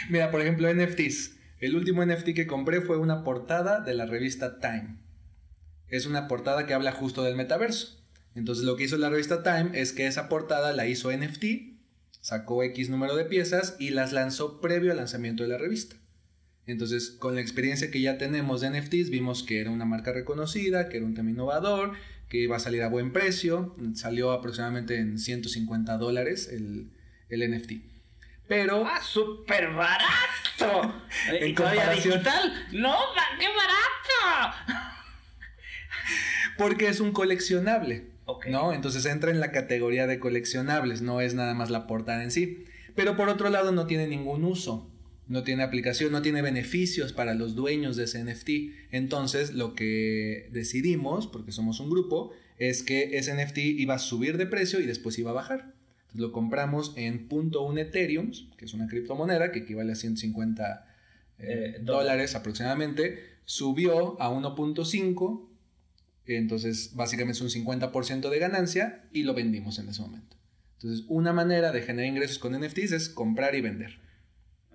Mira, 0.08 0.30
por 0.30 0.40
ejemplo, 0.40 0.72
NFTs. 0.72 1.33
El 1.60 1.76
último 1.76 2.04
NFT 2.04 2.34
que 2.34 2.46
compré 2.46 2.80
fue 2.80 2.96
una 2.96 3.24
portada 3.24 3.80
de 3.80 3.94
la 3.94 4.06
revista 4.06 4.58
Time. 4.60 4.96
Es 5.88 6.06
una 6.06 6.28
portada 6.28 6.66
que 6.66 6.74
habla 6.74 6.92
justo 6.92 7.22
del 7.22 7.36
metaverso. 7.36 8.02
Entonces 8.34 8.64
lo 8.64 8.76
que 8.76 8.84
hizo 8.84 8.96
la 8.96 9.10
revista 9.10 9.42
Time 9.42 9.70
es 9.80 9.92
que 9.92 10.06
esa 10.06 10.28
portada 10.28 10.72
la 10.72 10.86
hizo 10.86 11.12
NFT, 11.12 11.44
sacó 12.20 12.62
X 12.64 12.90
número 12.90 13.16
de 13.16 13.24
piezas 13.24 13.76
y 13.78 13.90
las 13.90 14.12
lanzó 14.12 14.60
previo 14.60 14.90
al 14.90 14.96
lanzamiento 14.96 15.42
de 15.42 15.50
la 15.50 15.58
revista. 15.58 15.96
Entonces, 16.66 17.10
con 17.10 17.34
la 17.34 17.42
experiencia 17.42 17.90
que 17.90 18.00
ya 18.00 18.16
tenemos 18.16 18.62
de 18.62 18.70
NFTs, 18.70 19.10
vimos 19.10 19.42
que 19.42 19.60
era 19.60 19.70
una 19.70 19.84
marca 19.84 20.12
reconocida, 20.12 20.88
que 20.88 20.96
era 20.96 21.06
un 21.06 21.14
tema 21.14 21.30
innovador, 21.30 21.92
que 22.28 22.38
iba 22.38 22.56
a 22.56 22.60
salir 22.60 22.82
a 22.82 22.88
buen 22.88 23.12
precio. 23.12 23.76
Salió 23.94 24.32
aproximadamente 24.32 24.96
en 24.98 25.18
150 25.18 25.98
dólares 25.98 26.48
el, 26.50 26.90
el 27.28 27.50
NFT. 27.50 27.93
Pero. 28.48 28.86
¡Ah, 28.86 29.00
súper 29.02 29.70
barato! 29.72 30.94
En 31.28 31.48
¿Y 31.48 31.54
todavía 31.54 31.90
digital? 31.90 32.66
¡No, 32.72 32.96
qué 33.38 33.46
barato! 33.48 34.56
Porque 36.56 36.88
es 36.88 37.00
un 37.00 37.12
coleccionable. 37.12 38.14
¿No? 38.48 38.72
Entonces 38.72 39.04
entra 39.06 39.30
en 39.30 39.40
la 39.40 39.52
categoría 39.52 40.06
de 40.06 40.18
coleccionables, 40.18 41.02
no 41.02 41.20
es 41.20 41.34
nada 41.34 41.54
más 41.54 41.70
la 41.70 41.86
portada 41.86 42.22
en 42.22 42.30
sí. 42.30 42.64
Pero 42.94 43.16
por 43.16 43.28
otro 43.28 43.50
lado 43.50 43.72
no 43.72 43.86
tiene 43.86 44.06
ningún 44.06 44.44
uso, 44.44 44.90
no 45.26 45.42
tiene 45.42 45.62
aplicación, 45.62 46.12
no 46.12 46.22
tiene 46.22 46.40
beneficios 46.40 47.12
para 47.12 47.34
los 47.34 47.54
dueños 47.54 47.96
de 47.96 48.04
ese 48.04 48.24
NFT. 48.24 48.92
Entonces 48.92 49.52
lo 49.52 49.74
que 49.74 50.48
decidimos, 50.52 51.26
porque 51.26 51.52
somos 51.52 51.80
un 51.80 51.90
grupo, 51.90 52.32
es 52.58 52.82
que 52.82 53.18
ese 53.18 53.34
NFT 53.34 53.58
iba 53.58 53.94
a 53.94 53.98
subir 53.98 54.38
de 54.38 54.46
precio 54.46 54.80
y 54.80 54.86
después 54.86 55.18
iba 55.18 55.30
a 55.30 55.34
bajar. 55.34 55.73
Lo 56.14 56.32
compramos 56.32 56.94
en 56.96 57.28
.1 57.28 57.78
Ethereum, 57.78 58.30
que 58.56 58.64
es 58.64 58.74
una 58.74 58.86
criptomoneda 58.86 59.52
que 59.52 59.60
equivale 59.60 59.92
a 59.92 59.96
150 59.96 60.86
eh, 61.38 61.74
Eh, 61.76 61.78
dólares 61.82 62.34
aproximadamente, 62.34 63.18
subió 63.44 64.20
a 64.22 64.30
1.5 64.30 65.48
entonces, 66.26 66.92
básicamente 66.94 67.44
es 67.44 67.54
un 67.54 67.64
50% 67.64 68.30
de 68.30 68.38
ganancia 68.38 69.04
y 69.12 69.24
lo 69.24 69.34
vendimos 69.34 69.78
en 69.78 69.88
ese 69.88 70.00
momento. 70.00 70.36
Entonces, 70.78 71.04
una 71.08 71.32
manera 71.32 71.72
de 71.72 71.82
generar 71.82 72.08
ingresos 72.08 72.38
con 72.38 72.58
NFTs 72.58 72.92
es 72.92 73.08
comprar 73.08 73.54
y 73.54 73.60
vender. 73.60 73.98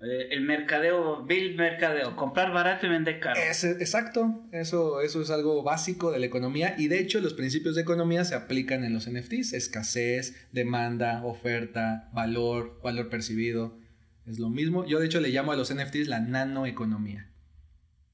Eh, 0.02 0.28
el 0.30 0.40
mercadeo, 0.42 1.24
Bill 1.24 1.56
Mercadeo, 1.56 2.16
comprar 2.16 2.52
barato 2.52 2.86
y 2.86 2.88
vender 2.88 3.20
caro. 3.20 3.38
Es, 3.38 3.64
exacto, 3.64 4.44
eso, 4.50 5.02
eso 5.02 5.20
es 5.20 5.30
algo 5.30 5.62
básico 5.62 6.10
de 6.10 6.18
la 6.18 6.24
economía 6.26 6.74
y 6.78 6.88
de 6.88 7.00
hecho 7.00 7.20
los 7.20 7.34
principios 7.34 7.74
de 7.74 7.82
economía 7.82 8.24
se 8.24 8.34
aplican 8.34 8.82
en 8.84 8.94
los 8.94 9.10
NFTs, 9.10 9.52
escasez, 9.52 10.48
demanda, 10.52 11.22
oferta, 11.24 12.08
valor, 12.14 12.80
valor 12.82 13.10
percibido, 13.10 13.78
es 14.26 14.38
lo 14.38 14.48
mismo. 14.48 14.86
Yo 14.86 15.00
de 15.00 15.06
hecho 15.06 15.20
le 15.20 15.28
llamo 15.28 15.52
a 15.52 15.56
los 15.56 15.74
NFTs 15.74 16.08
la 16.08 16.20
nanoeconomía. 16.20 17.30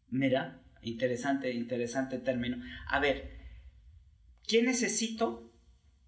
Mira, 0.08 0.60
interesante, 0.82 1.52
interesante 1.52 2.18
término. 2.18 2.56
A 2.88 2.98
ver, 2.98 3.30
¿qué 4.48 4.62
necesito 4.62 5.52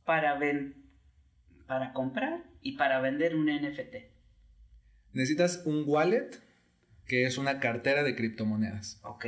para, 0.05 0.35
ven- 0.39 0.91
para 1.69 1.93
comprar 1.93 2.43
y 2.63 2.73
para 2.77 3.01
vender 3.01 3.37
un 3.37 3.47
NFT? 3.47 4.08
Necesitas 5.13 5.63
un 5.65 5.85
wallet 5.87 6.31
que 7.07 7.25
es 7.25 7.39
una 7.39 7.59
cartera 7.59 8.03
de 8.03 8.15
criptomonedas. 8.15 9.01
Ok. 9.03 9.27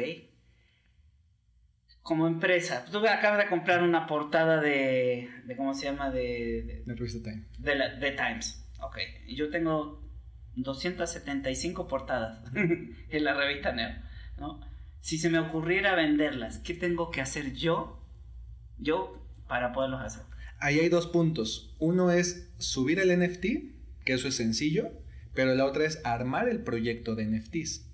Como 2.03 2.27
empresa, 2.27 2.85
tú 2.91 2.99
acabas 3.07 3.39
de 3.39 3.49
comprar 3.49 3.83
una 3.83 4.07
portada 4.07 4.61
de, 4.61 5.29
de 5.45 5.57
¿cómo 5.57 5.75
se 5.75 5.87
llama? 5.87 6.11
De, 6.11 6.83
de, 6.85 6.95
revista 6.95 7.23
Time. 7.23 7.45
de 7.59 7.75
la, 7.75 7.95
de 7.95 8.11
Times. 8.13 8.65
Ok. 8.81 8.99
Yo 9.29 9.51
tengo 9.51 10.03
275 10.57 11.89
portadas 11.89 12.43
en 12.55 13.25
la 13.25 13.35
revista 13.35 13.73
Neo. 13.73 13.91
¿no? 14.39 14.61
Si 15.01 15.19
se 15.19 15.31
me 15.31 15.39
ocurriera 15.39 15.95
venderlas, 15.95 16.59
¿qué 16.59 16.75
tengo 16.75 17.11
que 17.11 17.21
hacer 17.21 17.55
yo? 17.55 18.03
Yo 18.79 19.21
para 19.49 19.73
poderlos 19.73 20.01
hacer. 20.01 20.23
Ahí 20.59 20.79
hay 20.79 20.89
dos 20.89 21.07
puntos. 21.07 21.75
Uno 21.79 22.11
es 22.11 22.51
subir 22.59 22.99
el 22.99 23.19
NFT, 23.19 23.45
que 24.05 24.13
eso 24.13 24.29
es 24.29 24.37
sencillo, 24.37 24.93
pero 25.35 25.55
la 25.55 25.65
otra 25.67 25.85
es 25.87 26.01
armar 26.05 26.49
el 26.49 26.61
proyecto 26.61 27.15
de 27.15 27.27
NFTs. 27.27 27.87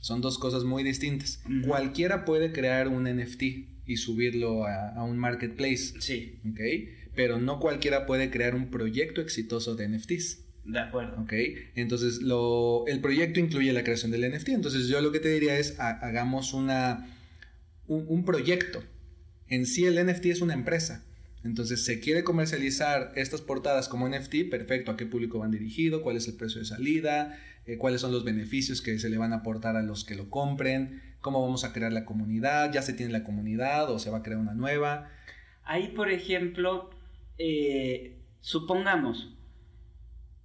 Son 0.00 0.20
dos 0.20 0.38
cosas 0.38 0.64
muy 0.64 0.82
distintas. 0.82 1.42
Cualquiera 1.66 2.24
puede 2.24 2.52
crear 2.52 2.88
un 2.88 3.04
NFT 3.04 3.42
y 3.86 3.96
subirlo 3.96 4.64
a, 4.66 4.90
a 4.90 5.02
un 5.04 5.16
marketplace, 5.18 5.94
Sí, 6.00 6.40
¿ok? 6.50 6.60
Pero 7.14 7.38
no 7.38 7.58
cualquiera 7.60 8.06
puede 8.06 8.30
crear 8.30 8.54
un 8.54 8.70
proyecto 8.70 9.20
exitoso 9.20 9.76
de 9.76 9.88
NFTs. 9.88 10.40
de 10.64 10.78
acuerdo. 10.80 11.20
¿Ok? 11.22 11.32
Entonces, 11.74 12.20
lo, 12.22 12.84
el 12.86 13.00
proyecto 13.00 13.40
incluye 13.40 13.72
la 13.72 13.84
creación 13.84 14.10
del 14.10 14.30
NFT. 14.30 14.48
Entonces, 14.50 14.88
yo 14.88 15.00
lo 15.00 15.12
que 15.12 15.20
te 15.20 15.28
diría 15.28 15.58
es, 15.58 15.78
ha- 15.78 15.98
hagamos 16.06 16.52
una, 16.54 17.06
un, 17.86 18.04
un 18.08 18.24
proyecto. 18.24 18.82
En 19.48 19.64
sí, 19.66 19.84
el 19.84 20.04
NFT 20.04 20.26
es 20.26 20.40
una 20.40 20.54
empresa. 20.54 21.04
Entonces, 21.44 21.84
se 21.84 22.00
quiere 22.00 22.24
comercializar 22.24 23.12
estas 23.16 23.42
portadas 23.42 23.88
como 23.88 24.08
NFT, 24.08 24.50
perfecto. 24.50 24.90
¿A 24.90 24.96
qué 24.96 25.04
público 25.04 25.38
van 25.38 25.50
dirigido? 25.50 26.02
¿Cuál 26.02 26.16
es 26.16 26.26
el 26.26 26.36
precio 26.36 26.60
de 26.60 26.66
salida? 26.66 27.38
Eh, 27.66 27.76
¿Cuáles 27.76 28.00
son 28.00 28.12
los 28.12 28.24
beneficios 28.24 28.80
que 28.80 28.98
se 28.98 29.10
le 29.10 29.18
van 29.18 29.32
a 29.32 29.36
aportar 29.36 29.76
a 29.76 29.82
los 29.82 30.04
que 30.04 30.14
lo 30.14 30.30
compren? 30.30 31.02
¿Cómo 31.20 31.42
vamos 31.42 31.64
a 31.64 31.72
crear 31.72 31.92
la 31.92 32.06
comunidad? 32.06 32.72
¿Ya 32.72 32.80
se 32.80 32.94
tiene 32.94 33.12
la 33.12 33.24
comunidad 33.24 33.90
o 33.90 33.98
se 33.98 34.10
va 34.10 34.18
a 34.18 34.22
crear 34.22 34.40
una 34.40 34.54
nueva? 34.54 35.10
Ahí, 35.64 35.88
por 35.88 36.10
ejemplo, 36.10 36.90
eh, 37.38 38.16
supongamos 38.40 39.34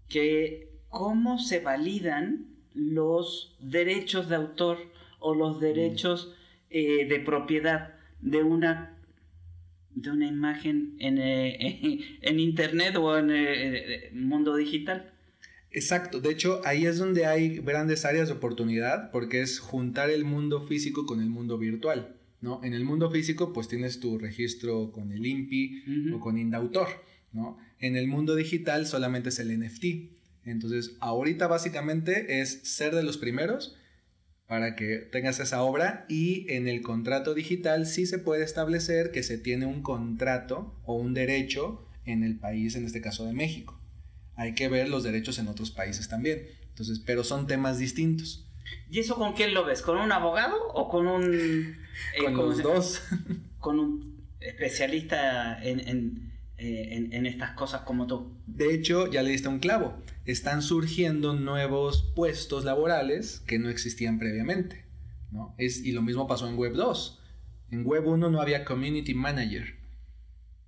que 0.10 0.70
cómo 0.90 1.40
se 1.40 1.60
validan 1.60 2.48
los 2.74 3.56
derechos 3.62 4.28
de 4.28 4.36
autor 4.36 4.78
o 5.20 5.34
los 5.34 5.60
derechos 5.60 6.36
eh, 6.70 7.08
de 7.08 7.20
propiedad 7.20 7.96
de 8.22 8.44
una 8.44 8.99
de 10.02 10.12
una 10.12 10.28
imagen 10.28 10.96
en, 11.00 11.18
eh, 11.18 12.00
en 12.22 12.40
internet 12.40 12.96
o 12.96 13.18
en 13.18 13.32
el 13.32 14.14
mundo 14.14 14.56
digital. 14.56 15.14
Exacto, 15.72 16.20
de 16.20 16.32
hecho 16.32 16.62
ahí 16.66 16.86
es 16.86 16.98
donde 16.98 17.26
hay 17.26 17.60
grandes 17.60 18.04
áreas 18.04 18.28
de 18.28 18.34
oportunidad 18.34 19.12
porque 19.12 19.42
es 19.42 19.60
juntar 19.60 20.10
el 20.10 20.26
mundo 20.26 20.66
físico 20.66 21.06
con 21.06 21.22
el 21.22 21.30
mundo 21.30 21.60
virtual, 21.60 22.16
¿no? 22.42 22.60
En 22.64 22.74
el 22.74 22.84
mundo 22.84 23.12
físico 23.12 23.54
pues 23.54 23.68
tienes 23.68 24.00
tu 24.00 24.18
registro 24.18 24.92
con 24.92 25.12
el 25.12 25.26
INPI 25.26 26.12
o 26.16 26.20
con 26.20 26.40
Indautor, 26.40 26.88
¿no? 27.34 27.58
En 27.80 27.96
el 27.96 28.08
mundo 28.08 28.36
digital 28.36 28.88
solamente 28.88 29.30
es 29.30 29.38
el 29.38 29.58
NFT. 29.60 29.86
Entonces 30.46 30.98
ahorita 31.02 31.46
básicamente 31.46 32.42
es 32.42 32.62
ser 32.64 32.96
de 32.96 33.04
los 33.04 33.18
primeros 33.18 33.78
para 34.50 34.76
que 34.76 34.98
tengas 34.98 35.40
esa 35.40 35.62
obra 35.62 36.06
y 36.10 36.52
en 36.52 36.68
el 36.68 36.82
contrato 36.82 37.36
digital 37.36 37.86
sí 37.86 38.06
se 38.08 38.18
puede 38.18 38.44
establecer 38.44 39.12
que 39.12 39.22
se 39.24 39.38
tiene 39.38 39.68
un 39.68 39.84
contrato 39.84 40.76
o 40.86 40.96
un 40.96 41.14
derecho 41.14 41.86
en 42.06 42.24
el 42.24 42.36
país, 42.40 42.76
en 42.76 42.86
este 42.86 43.00
caso 43.00 43.26
de 43.28 43.34
México. 43.34 43.80
Hay 44.36 44.56
que 44.56 44.68
ver 44.68 44.90
los 44.90 45.04
derechos 45.04 45.38
en 45.38 45.48
otros 45.50 45.70
países 45.70 46.10
también. 46.10 46.48
Entonces, 46.70 47.00
pero 47.06 47.24
son 47.24 47.46
temas 47.46 47.78
distintos. 47.78 48.48
¿Y 48.90 49.00
eso 49.00 49.16
con 49.18 49.34
quién 49.34 49.54
lo 49.54 49.66
ves? 49.66 49.82
¿Con 49.84 49.98
un 50.00 50.12
abogado 50.12 50.56
o 50.74 50.90
con 50.90 51.08
un... 51.08 51.24
eh, 52.18 52.24
Con 52.24 52.36
los 52.36 52.58
se- 52.58 52.64
dos. 52.64 53.02
con 53.60 53.80
un 53.80 54.26
especialista 54.40 55.62
en, 55.64 55.80
en, 55.88 56.32
eh, 56.58 56.90
en- 56.94 57.14
en 57.14 57.26
estas 57.28 57.52
cosas 57.52 57.82
como 57.82 58.08
tú. 58.08 58.34
De 58.48 58.74
hecho, 58.74 59.12
ya 59.12 59.22
le 59.22 59.30
diste 59.32 59.48
un 59.50 59.60
clavo. 59.60 60.02
Están 60.30 60.62
surgiendo 60.62 61.34
nuevos 61.34 62.12
puestos 62.16 62.64
laborales 62.64 63.42
que 63.48 63.58
no 63.58 63.70
existían 63.70 64.20
previamente. 64.20 64.86
¿no? 65.32 65.56
Es, 65.58 65.84
y 65.84 65.92
lo 65.92 66.04
mismo 66.04 66.28
pasó 66.28 66.48
en 66.48 66.56
Web 66.56 66.74
2. 66.74 67.20
En 67.72 67.84
Web 67.84 68.06
1 68.06 68.30
no 68.30 68.40
había 68.40 68.64
Community 68.64 69.16
Manager. 69.16 69.76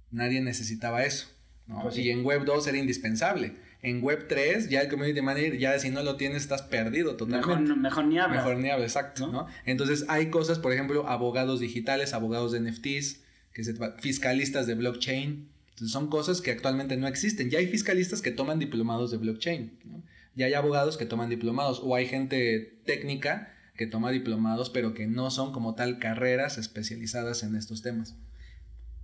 Nadie 0.10 0.42
necesitaba 0.42 1.04
eso. 1.04 1.28
¿no? 1.68 1.84
Pues 1.84 1.94
sí. 1.94 2.02
Y 2.02 2.10
en 2.10 2.26
Web 2.26 2.46
2 2.46 2.66
era 2.66 2.78
indispensable. 2.80 3.56
En 3.84 4.02
Web 4.02 4.26
3 4.28 4.70
ya 4.70 4.82
el 4.82 4.90
Community 4.90 5.22
Manager, 5.22 5.58
ya 5.60 5.78
si 5.78 5.92
no 5.92 6.02
lo 6.02 6.16
tienes, 6.16 6.42
estás 6.42 6.64
perdido 6.64 7.16
totalmente. 7.16 7.48
Mejor, 7.48 7.78
mejor 7.78 8.06
ni 8.06 8.18
hablas. 8.18 8.44
Mejor 8.44 8.58
ni 8.58 8.70
exacto, 8.70 9.28
¿No? 9.28 9.32
¿no? 9.32 9.48
Entonces 9.66 10.06
hay 10.08 10.32
cosas, 10.32 10.58
por 10.58 10.74
ejemplo, 10.74 11.08
abogados 11.08 11.60
digitales, 11.60 12.14
abogados 12.14 12.52
de 12.52 12.62
NFTs, 12.62 13.22
que 13.54 13.64
se, 13.64 13.76
fiscalistas 14.00 14.66
de 14.66 14.74
blockchain. 14.74 15.52
Entonces 15.82 15.94
son 15.94 16.10
cosas 16.12 16.42
que 16.42 16.52
actualmente 16.52 16.96
no 16.96 17.08
existen. 17.08 17.50
Ya 17.50 17.58
hay 17.58 17.66
fiscalistas 17.66 18.22
que 18.22 18.30
toman 18.30 18.60
diplomados 18.60 19.10
de 19.10 19.18
blockchain, 19.18 19.80
¿no? 19.86 20.04
Ya 20.36 20.46
hay 20.46 20.54
abogados 20.54 20.96
que 20.96 21.08
toman 21.08 21.28
diplomados 21.28 21.82
o 21.84 21.96
hay 21.96 22.06
gente 22.06 22.80
técnica 22.86 23.52
que 23.76 23.88
toma 23.88 24.12
diplomados, 24.12 24.70
pero 24.70 24.94
que 24.94 25.08
no 25.08 25.32
son 25.32 25.52
como 25.52 25.74
tal 25.74 25.98
carreras 25.98 26.60
especializadas 26.60 27.42
en 27.42 27.56
estos 27.56 27.82
temas. 27.82 28.16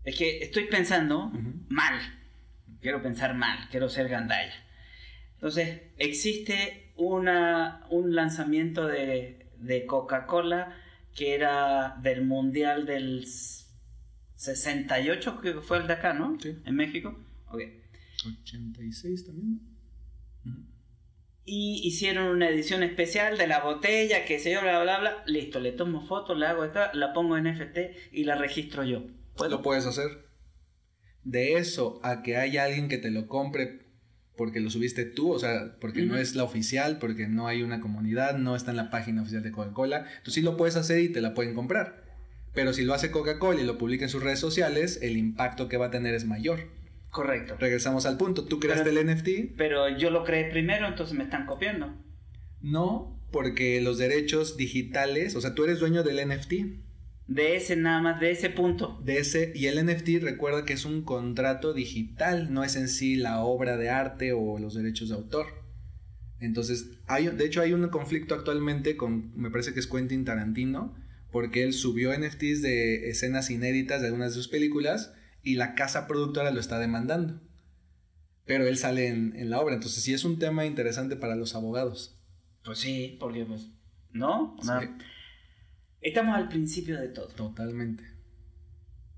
Es 0.03 0.17
que 0.17 0.37
estoy 0.37 0.65
pensando 0.65 1.31
mal. 1.67 1.99
Quiero 2.79 3.01
pensar 3.01 3.33
mal, 3.33 3.57
quiero 3.71 3.89
ser 3.89 4.07
gandalla. 4.07 4.53
Entonces, 5.33 5.81
existe 5.97 6.91
una, 6.95 7.87
un 7.89 8.13
lanzamiento 8.13 8.85
de, 8.85 9.47
de 9.57 9.87
Coca-Cola 9.87 10.77
que 11.15 11.33
era 11.33 11.97
del 12.03 12.23
Mundial 12.23 12.85
del 12.85 13.25
68, 14.37 15.41
que 15.41 15.53
fue 15.55 15.77
el 15.77 15.87
de 15.87 15.93
acá, 15.93 16.13
¿no? 16.13 16.39
Sí. 16.39 16.55
En 16.65 16.75
México. 16.75 17.19
Ok. 17.49 17.61
86 18.25 19.25
también. 19.25 19.59
Y 21.43 21.81
hicieron 21.87 22.27
una 22.27 22.49
edición 22.49 22.83
especial 22.83 23.37
de 23.37 23.47
la 23.47 23.61
botella, 23.61 24.25
que 24.25 24.39
sé 24.39 24.51
yo, 24.51 24.61
bla, 24.61 24.81
bla, 24.81 24.99
bla. 24.99 25.23
Listo, 25.25 25.59
le 25.59 25.71
tomo 25.71 26.05
foto, 26.05 26.35
le 26.35 26.45
hago 26.45 26.65
esta, 26.65 26.93
la 26.93 27.13
pongo 27.13 27.37
en 27.37 27.45
NFT 27.45 27.77
y 28.11 28.25
la 28.25 28.35
registro 28.35 28.83
yo. 28.83 29.07
Lo 29.49 29.61
puedes 29.61 29.85
hacer. 29.85 30.27
De 31.23 31.53
eso 31.53 31.99
a 32.03 32.21
que 32.21 32.37
haya 32.37 32.65
alguien 32.65 32.89
que 32.89 32.97
te 32.97 33.11
lo 33.11 33.27
compre 33.27 33.87
porque 34.35 34.59
lo 34.59 34.69
subiste 34.69 35.05
tú, 35.05 35.31
o 35.31 35.39
sea, 35.39 35.77
porque 35.81 36.03
no 36.03 36.15
es 36.15 36.35
la 36.35 36.43
oficial, 36.43 36.99
porque 36.99 37.27
no 37.27 37.47
hay 37.47 37.63
una 37.63 37.81
comunidad, 37.81 38.37
no 38.37 38.55
está 38.55 38.71
en 38.71 38.77
la 38.77 38.91
página 38.91 39.21
oficial 39.21 39.41
de 39.41 39.51
Coca-Cola. 39.51 40.05
Entonces 40.09 40.35
sí 40.35 40.41
lo 40.41 40.57
puedes 40.57 40.75
hacer 40.75 40.99
y 40.99 41.09
te 41.09 41.21
la 41.21 41.33
pueden 41.33 41.55
comprar. 41.55 42.06
Pero 42.57 42.73
si 42.73 42.83
lo 42.83 42.95
hace 42.95 43.11
Coca-Cola 43.11 43.61
y 43.61 43.63
lo 43.63 43.77
publica 43.77 44.05
en 44.05 44.09
sus 44.09 44.23
redes 44.23 44.39
sociales, 44.39 44.97
el 45.03 45.15
impacto 45.15 45.69
que 45.69 45.77
va 45.77 45.85
a 45.85 45.91
tener 45.91 46.15
es 46.15 46.25
mayor. 46.25 46.71
Correcto. 47.11 47.55
Regresamos 47.59 48.07
al 48.07 48.17
punto. 48.17 48.45
Tú 48.45 48.59
creaste 48.59 48.89
el 48.89 49.05
NFT. 49.05 49.55
Pero 49.55 49.95
yo 49.95 50.09
lo 50.09 50.23
creé 50.23 50.49
primero, 50.49 50.87
entonces 50.87 51.15
me 51.15 51.23
están 51.23 51.45
copiando. 51.45 51.93
No, 52.59 53.21
porque 53.31 53.79
los 53.79 53.99
derechos 53.99 54.57
digitales, 54.57 55.35
o 55.35 55.41
sea, 55.41 55.53
tú 55.53 55.65
eres 55.65 55.79
dueño 55.79 56.01
del 56.01 56.27
NFT. 56.27 56.53
De 57.27 57.57
ese 57.57 57.75
nada 57.75 58.01
más, 58.01 58.19
de 58.19 58.31
ese 58.31 58.49
punto. 58.49 58.99
De 59.03 59.19
ese, 59.19 59.51
y 59.53 59.67
el 59.67 59.85
NFT 59.85 60.23
recuerda 60.23 60.65
que 60.65 60.73
es 60.73 60.83
un 60.83 61.03
contrato 61.03 61.75
digital, 61.75 62.51
no 62.51 62.63
es 62.63 62.75
en 62.75 62.87
sí 62.87 63.17
la 63.17 63.41
obra 63.41 63.77
de 63.77 63.91
arte 63.91 64.33
o 64.33 64.57
los 64.57 64.73
derechos 64.73 65.09
de 65.09 65.15
autor. 65.15 65.45
Entonces, 66.39 66.89
hay, 67.05 67.27
de 67.27 67.45
hecho 67.45 67.61
hay 67.61 67.73
un 67.73 67.87
conflicto 67.89 68.33
actualmente 68.33 68.97
con, 68.97 69.31
me 69.35 69.51
parece 69.51 69.75
que 69.75 69.79
es 69.79 69.85
Quentin 69.85 70.25
Tarantino, 70.25 70.95
porque 71.31 71.63
él 71.63 71.73
subió 71.73 72.17
NFTs 72.17 72.61
de 72.61 73.09
escenas 73.09 73.49
inéditas 73.49 74.01
de 74.01 74.07
algunas 74.07 74.29
de 74.29 74.35
sus 74.35 74.47
películas 74.47 75.13
y 75.43 75.55
la 75.55 75.75
casa 75.75 76.07
productora 76.07 76.51
lo 76.51 76.59
está 76.59 76.79
demandando. 76.79 77.39
Pero 78.45 78.65
él 78.65 78.77
sale 78.77 79.07
en, 79.07 79.49
la 79.49 79.59
obra, 79.59 79.75
entonces 79.75 80.03
sí 80.03 80.13
es 80.13 80.23
un 80.23 80.39
tema 80.39 80.65
interesante 80.65 81.17
para 81.17 81.35
los 81.35 81.53
abogados. 81.53 82.17
Pues 82.63 82.79
sí, 82.79 83.17
porque 83.19 83.45
pues, 83.45 83.69
¿no? 84.11 84.55
Estamos 86.01 86.35
al 86.35 86.47
principio 86.47 86.99
de 86.99 87.09
todo. 87.09 87.27
Totalmente. 87.27 88.03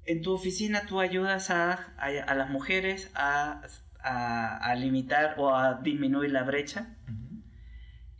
En 0.06 0.22
tu 0.24 0.32
oficina 0.32 0.88
tú 0.88 1.00
ayudas 1.00 1.52
a, 1.52 1.74
a, 1.98 2.36
las 2.36 2.50
mujeres 2.50 3.12
a, 3.13 3.62
a, 4.02 4.76
limitar 4.76 5.36
o 5.38 5.56
a 5.56 5.82
disminuir 5.84 6.32
la 6.32 6.43
brecha. 6.43 6.98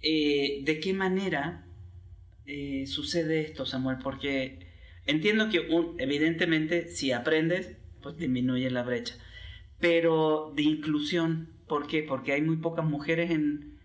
Eh, 0.02 0.62
¿De 0.64 0.80
qué 0.80 0.94
manera 0.94 1.66
eh, 2.50 2.88
sucede 2.88 3.42
esto, 3.42 3.68
Samuel? 3.68 3.98
Porque 4.02 4.58
entiendo 5.06 5.50
que 5.50 5.68
evidentemente 6.00 6.88
si 6.88 7.12
aprendes, 7.12 7.78
pues 8.02 8.18
disminuye 8.18 8.72
la 8.72 8.82
brecha. 8.82 9.14
Pero 9.80 10.52
de 10.56 10.64
inclusión, 10.64 11.50
¿por 11.68 11.86
qué? 11.86 12.02
Porque 12.02 12.34
hay 12.34 12.42
muy 12.42 12.58
pocas 12.58 12.86
mujeres 12.86 13.30
en... 13.30 13.78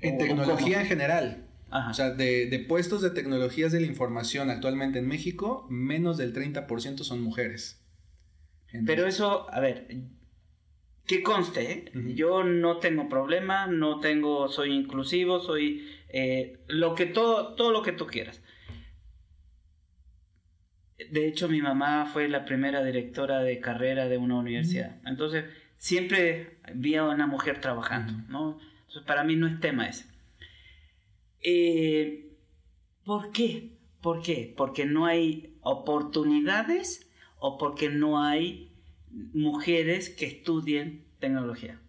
En 0.00 0.16
tecnología 0.16 0.80
en 0.80 0.86
general. 0.86 1.48
O 1.70 1.92
sea, 1.92 2.10
de, 2.10 2.64
puestos 2.66 3.02
de 3.02 3.10
tecnologías 3.10 3.72
de 3.72 3.80
la 3.80 3.86
información 3.86 4.48
actualmente 4.48 5.00
en 5.00 5.06
México, 5.06 5.66
menos 5.68 6.16
del 6.16 6.32
30% 6.32 7.02
son 7.02 7.20
mujeres. 7.20 7.84
Pero 8.86 9.06
eso, 9.06 9.52
a 9.52 9.60
ver, 9.60 9.86
que 11.06 11.22
conste, 11.22 11.72
¿eh? 11.72 11.92
yo 12.14 12.42
no 12.42 12.78
tengo 12.78 13.10
problema, 13.10 13.66
no 13.66 14.00
tengo, 14.00 14.48
soy 14.48 14.72
inclusivo, 14.72 15.40
soy 15.40 15.86
eh, 16.08 16.60
lo 16.68 16.94
que 16.94 17.06
todo, 17.06 17.54
todo 17.54 17.72
lo 17.72 17.82
que 17.82 17.92
tú 17.92 18.06
quieras. 18.06 18.42
De 21.10 21.28
hecho, 21.28 21.48
mi 21.48 21.62
mamá 21.62 22.06
fue 22.12 22.28
la 22.28 22.44
primera 22.44 22.82
directora 22.82 23.40
de 23.40 23.60
carrera 23.60 24.08
de 24.08 24.18
una 24.18 24.36
universidad. 24.36 25.00
Entonces, 25.06 25.44
siempre 25.76 26.58
vi 26.74 26.96
a 26.96 27.04
una 27.04 27.26
mujer 27.26 27.60
trabajando, 27.60 28.14
¿no? 28.28 28.58
Entonces, 28.80 29.04
para 29.06 29.22
mí 29.22 29.36
no 29.36 29.46
es 29.46 29.60
tema 29.60 29.88
ese. 29.88 30.06
Eh, 31.40 32.32
¿Por 33.04 33.30
qué? 33.30 33.78
¿Por 34.00 34.22
qué? 34.22 34.52
Porque 34.56 34.86
no 34.86 35.06
hay 35.06 35.56
oportunidades 35.60 37.10
o 37.38 37.58
porque 37.58 37.88
no 37.88 38.22
hay 38.22 38.72
mujeres 39.10 40.10
que 40.10 40.26
estudien 40.26 41.04
tecnología. 41.20 41.80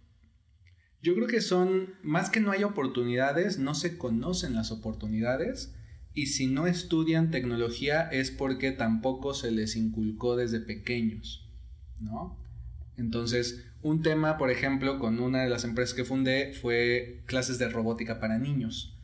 Yo 1.02 1.16
creo 1.16 1.28
que 1.28 1.42
son, 1.42 1.94
más 2.04 2.30
que 2.30 2.42
no 2.42 2.52
hay 2.52 2.64
oportunidades, 2.64 3.58
no 3.58 3.74
se 3.74 3.98
conocen 3.98 4.54
las 4.54 4.72
oportunidades 4.72 5.74
y 6.14 6.28
si 6.28 6.48
no 6.48 6.68
estudian 6.68 7.32
tecnología 7.32 8.02
es 8.02 8.32
porque 8.32 8.72
tampoco 8.72 9.34
se 9.34 9.52
les 9.52 9.78
inculcó 9.78 10.36
desde 10.36 10.60
pequeños, 10.60 11.50
¿no? 12.02 12.38
Entonces, 12.98 13.66
un 13.82 14.02
tema, 14.02 14.38
por 14.38 14.52
ejemplo, 14.52 15.00
con 15.00 15.22
una 15.22 15.42
de 15.42 15.50
las 15.50 15.64
empresas 15.64 15.96
que 15.96 16.04
fundé 16.04 16.52
fue 16.54 17.24
clases 17.28 17.58
de 17.60 17.70
robótica 17.70 18.20
para 18.20 18.38
niños. 18.38 18.98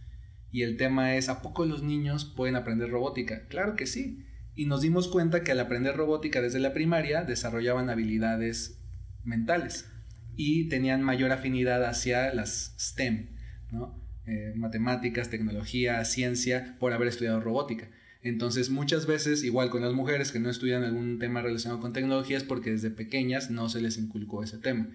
Y 0.52 0.64
el 0.64 0.76
tema 0.76 1.16
es, 1.16 1.30
¿a 1.30 1.42
poco 1.42 1.66
los 1.66 1.82
niños 1.82 2.26
pueden 2.26 2.58
aprender 2.58 2.90
robótica? 2.90 3.48
Claro 3.48 3.78
que 3.78 3.88
sí. 3.88 4.26
Y 4.54 4.66
nos 4.66 4.82
dimos 4.82 5.08
cuenta 5.08 5.44
que 5.44 5.54
al 5.54 5.62
aprender 5.62 5.96
robótica 5.96 6.42
desde 6.42 6.60
la 6.60 6.74
primaria 6.74 7.24
desarrollaban 7.24 7.90
habilidades 7.90 8.82
mentales 9.24 9.86
y 10.38 10.68
tenían 10.70 11.02
mayor 11.02 11.32
afinidad 11.32 11.84
hacia 11.86 12.34
las 12.34 12.76
STEM. 12.80 13.30
Eh, 14.28 14.54
matemáticas, 14.56 15.30
tecnología, 15.30 16.04
ciencia, 16.04 16.76
por 16.80 16.94
haber 16.94 17.08
estudiado 17.08 17.42
robótica. 17.42 17.90
Entonces 18.24 18.72
muchas 18.72 19.06
veces, 19.06 19.44
igual 19.44 19.70
con 19.70 19.84
las 19.84 19.94
mujeres 19.94 20.32
que 20.32 20.40
no 20.40 20.50
estudian 20.50 20.84
algún 20.84 21.20
tema 21.20 21.44
relacionado 21.44 21.80
con 21.80 21.94
tecnologías 21.94 22.44
porque 22.44 22.72
desde 22.72 22.90
pequeñas 22.90 23.52
no 23.52 23.70
se 23.70 23.82
les 23.82 24.00
inculcó 24.00 24.44
ese 24.44 24.58
tema. 24.58 24.90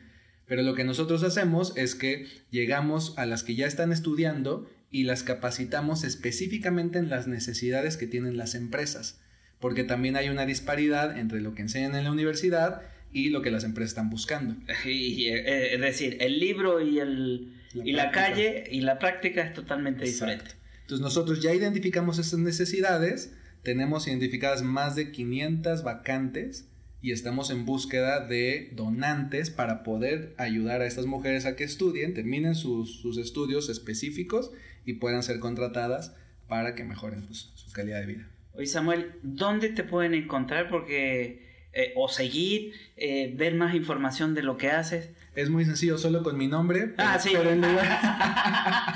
Pero 0.46 0.62
lo 0.62 0.74
que 0.74 0.82
nosotros 0.82 1.22
hacemos 1.22 1.72
es 1.76 1.94
que 1.94 2.26
llegamos 2.50 3.16
a 3.16 3.24
las 3.24 3.44
que 3.44 3.54
ya 3.54 3.68
están 3.68 3.92
estudiando 3.92 4.68
y 4.90 5.04
las 5.04 5.22
capacitamos 5.22 6.02
específicamente 6.02 6.98
en 6.98 7.08
las 7.08 7.28
necesidades 7.28 7.96
que 7.96 8.08
tienen 8.08 8.36
las 8.36 8.56
empresas, 8.56 9.20
porque 9.60 9.84
también 9.84 10.16
hay 10.16 10.28
una 10.28 10.44
disparidad 10.44 11.16
entre 11.16 11.40
lo 11.40 11.54
que 11.54 11.62
enseñan 11.62 11.94
en 11.94 12.02
la 12.02 12.10
universidad 12.10 12.82
y 13.12 13.30
lo 13.30 13.42
que 13.42 13.50
las 13.50 13.64
empresas 13.64 13.90
están 13.90 14.10
buscando. 14.10 14.56
Y, 14.84 15.28
eh, 15.28 15.74
es 15.74 15.80
decir, 15.80 16.16
el 16.20 16.38
libro 16.38 16.80
y, 16.80 16.98
el, 16.98 17.52
la 17.74 17.86
y 17.86 17.92
la 17.92 18.10
calle 18.10 18.64
y 18.70 18.80
la 18.80 18.98
práctica 18.98 19.42
es 19.42 19.52
totalmente 19.52 20.04
diferente. 20.04 20.52
Entonces 20.82 21.00
nosotros 21.00 21.40
ya 21.40 21.54
identificamos 21.54 22.18
esas 22.18 22.40
necesidades, 22.40 23.34
tenemos 23.62 24.08
identificadas 24.08 24.62
más 24.62 24.96
de 24.96 25.12
500 25.12 25.84
vacantes 25.84 26.68
y 27.02 27.12
estamos 27.12 27.50
en 27.50 27.64
búsqueda 27.64 28.26
de 28.26 28.72
donantes 28.74 29.50
para 29.50 29.82
poder 29.82 30.34
ayudar 30.36 30.82
a 30.82 30.86
estas 30.86 31.06
mujeres 31.06 31.46
a 31.46 31.56
que 31.56 31.64
estudien, 31.64 32.12
terminen 32.12 32.54
sus, 32.54 33.00
sus 33.00 33.18
estudios 33.18 33.68
específicos 33.68 34.50
y 34.84 34.94
puedan 34.94 35.22
ser 35.22 35.38
contratadas 35.38 36.14
para 36.48 36.74
que 36.74 36.84
mejoren 36.84 37.22
pues, 37.26 37.52
su 37.54 37.72
calidad 37.72 38.00
de 38.00 38.06
vida. 38.06 38.30
Oye 38.52 38.66
Samuel, 38.66 39.12
¿dónde 39.22 39.70
te 39.70 39.84
pueden 39.84 40.14
encontrar? 40.14 40.68
Porque, 40.68 41.49
eh, 41.72 41.92
o 41.96 42.08
seguir, 42.08 42.74
eh, 42.96 43.32
ver 43.36 43.54
más 43.54 43.74
información 43.74 44.34
de 44.34 44.42
lo 44.42 44.56
que 44.56 44.70
haces. 44.70 45.10
Es 45.34 45.50
muy 45.50 45.64
sencillo, 45.64 45.98
solo 45.98 46.22
con 46.22 46.36
mi 46.36 46.48
nombre. 46.48 46.94
ah, 46.98 47.18
sí. 47.18 47.30
Pero 47.32 47.50
en 47.50 47.60
lugar... 47.60 48.94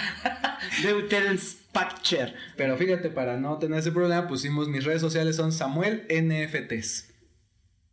Pero 2.57 2.77
fíjate, 2.77 3.11
para 3.11 3.37
no 3.37 3.59
tener 3.59 3.79
ese 3.79 3.93
problema, 3.93 4.27
pusimos 4.27 4.69
mis 4.69 4.85
redes 4.85 5.01
sociales 5.01 5.37
son 5.37 5.53
Samuel 5.53 6.07
NFTs. 6.09 7.13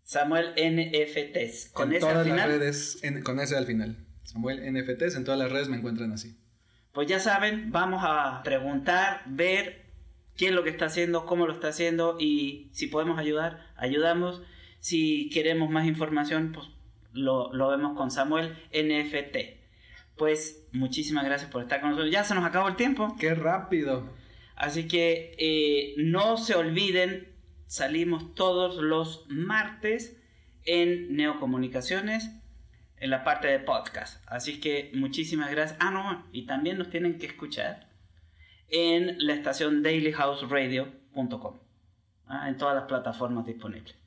Samuel 0.03 0.53
NFTs. 0.55 1.69
Con 1.73 1.93
ese 1.93 2.07
al 2.07 2.25
final. 2.25 2.49
redes, 2.49 3.01
con 3.23 3.39
ese 3.39 3.55
al 3.57 3.65
final. 3.65 4.05
Samuel 4.23 4.61
NFTs, 4.73 5.15
en 5.15 5.23
todas 5.23 5.39
las 5.39 5.51
redes 5.51 5.69
me 5.69 5.77
encuentran 5.77 6.11
así 6.11 6.37
pues 6.93 7.07
ya 7.07 7.19
saben, 7.19 7.71
vamos 7.71 8.03
a 8.05 8.41
preguntar, 8.43 9.21
ver 9.25 9.85
qué 10.35 10.47
es 10.47 10.51
lo 10.51 10.63
que 10.63 10.69
está 10.69 10.85
haciendo, 10.85 11.25
cómo 11.25 11.47
lo 11.47 11.53
está 11.53 11.69
haciendo 11.69 12.17
y 12.19 12.69
si 12.73 12.87
podemos 12.87 13.17
ayudar, 13.17 13.71
ayudamos. 13.77 14.41
Si 14.81 15.29
queremos 15.29 15.69
más 15.69 15.85
información, 15.85 16.51
pues 16.51 16.67
lo, 17.13 17.51
vemos 17.69 17.95
con 17.95 18.09
Samuel 18.09 18.57
NFT. 18.73 19.37
Pues 20.17 20.67
muchísimas 20.71 21.23
gracias 21.23 21.51
por 21.51 21.61
estar 21.61 21.81
con 21.81 21.91
nosotros. 21.91 22.11
Ya 22.11 22.23
se 22.23 22.33
nos 22.33 22.43
acabó 22.43 22.67
el 22.67 22.75
tiempo. 22.75 23.15
Qué 23.19 23.35
rápido. 23.35 24.09
Así 24.55 24.87
que 24.87 25.35
eh, 25.37 25.93
no 25.97 26.37
se 26.37 26.55
olviden, 26.55 27.29
salimos 27.67 28.33
todos 28.33 28.77
los 28.77 29.25
martes 29.29 30.19
en 30.65 31.15
Neocomunicaciones 31.15 32.31
en 32.97 33.11
la 33.11 33.23
parte 33.23 33.47
de 33.47 33.59
podcast. 33.59 34.23
Así 34.27 34.59
que 34.59 34.91
muchísimas 34.95 35.51
gracias. 35.51 35.77
Ah, 35.79 35.91
no, 35.91 36.25
y 36.31 36.47
también 36.47 36.79
nos 36.79 36.89
tienen 36.89 37.19
que 37.19 37.27
escuchar 37.27 37.87
en 38.67 39.15
la 39.25 39.33
estación 39.33 39.83
dailyhouseradio.com, 39.83 41.59
¿ah? 42.25 42.49
en 42.49 42.57
todas 42.57 42.75
las 42.75 42.85
plataformas 42.85 43.45
disponibles. 43.45 44.00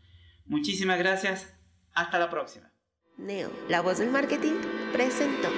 Muchísimas 0.46 0.98
gracias. 0.98 1.46
Hasta 1.94 2.18
la 2.18 2.28
próxima. 2.28 2.70
Neo, 3.18 3.50
la 3.68 3.80
voz 3.80 3.98
del 3.98 4.11
marketing, 4.11 4.61
presentó. 4.92 5.50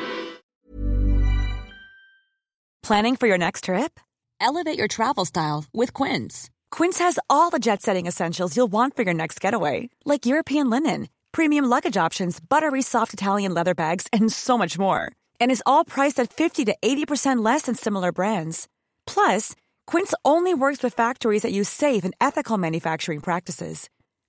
Planning 2.82 3.16
for 3.16 3.26
your 3.26 3.38
next 3.38 3.64
trip? 3.64 3.98
Elevate 4.40 4.78
your 4.78 4.88
travel 4.88 5.24
style 5.24 5.64
with 5.72 5.92
Quince. 5.92 6.50
Quince 6.70 6.98
has 6.98 7.18
all 7.28 7.50
the 7.50 7.58
jet 7.58 7.82
setting 7.82 8.06
essentials 8.06 8.56
you'll 8.56 8.70
want 8.70 8.94
for 8.94 9.02
your 9.02 9.14
next 9.14 9.40
getaway, 9.40 9.88
like 10.04 10.26
European 10.26 10.70
linen 10.70 11.08
premium 11.36 11.66
luggage 11.66 11.98
options, 11.98 12.40
buttery 12.40 12.80
soft 12.80 13.12
Italian 13.12 13.52
leather 13.52 13.74
bags, 13.74 14.06
and 14.10 14.32
so 14.32 14.56
much 14.56 14.78
more. 14.78 15.12
And 15.38 15.50
is 15.50 15.62
all 15.66 15.84
priced 15.84 16.18
at 16.18 16.32
50 16.32 16.64
to 16.64 16.74
80% 16.82 17.44
less 17.44 17.62
than 17.62 17.74
similar 17.74 18.10
brands. 18.10 18.68
Plus, 19.06 19.54
Quince 19.86 20.14
only 20.24 20.54
works 20.54 20.82
with 20.82 20.94
factories 20.94 21.42
that 21.42 21.52
use 21.52 21.68
safe 21.68 22.04
and 22.04 22.14
ethical 22.22 22.56
manufacturing 22.56 23.20
practices. 23.20 23.90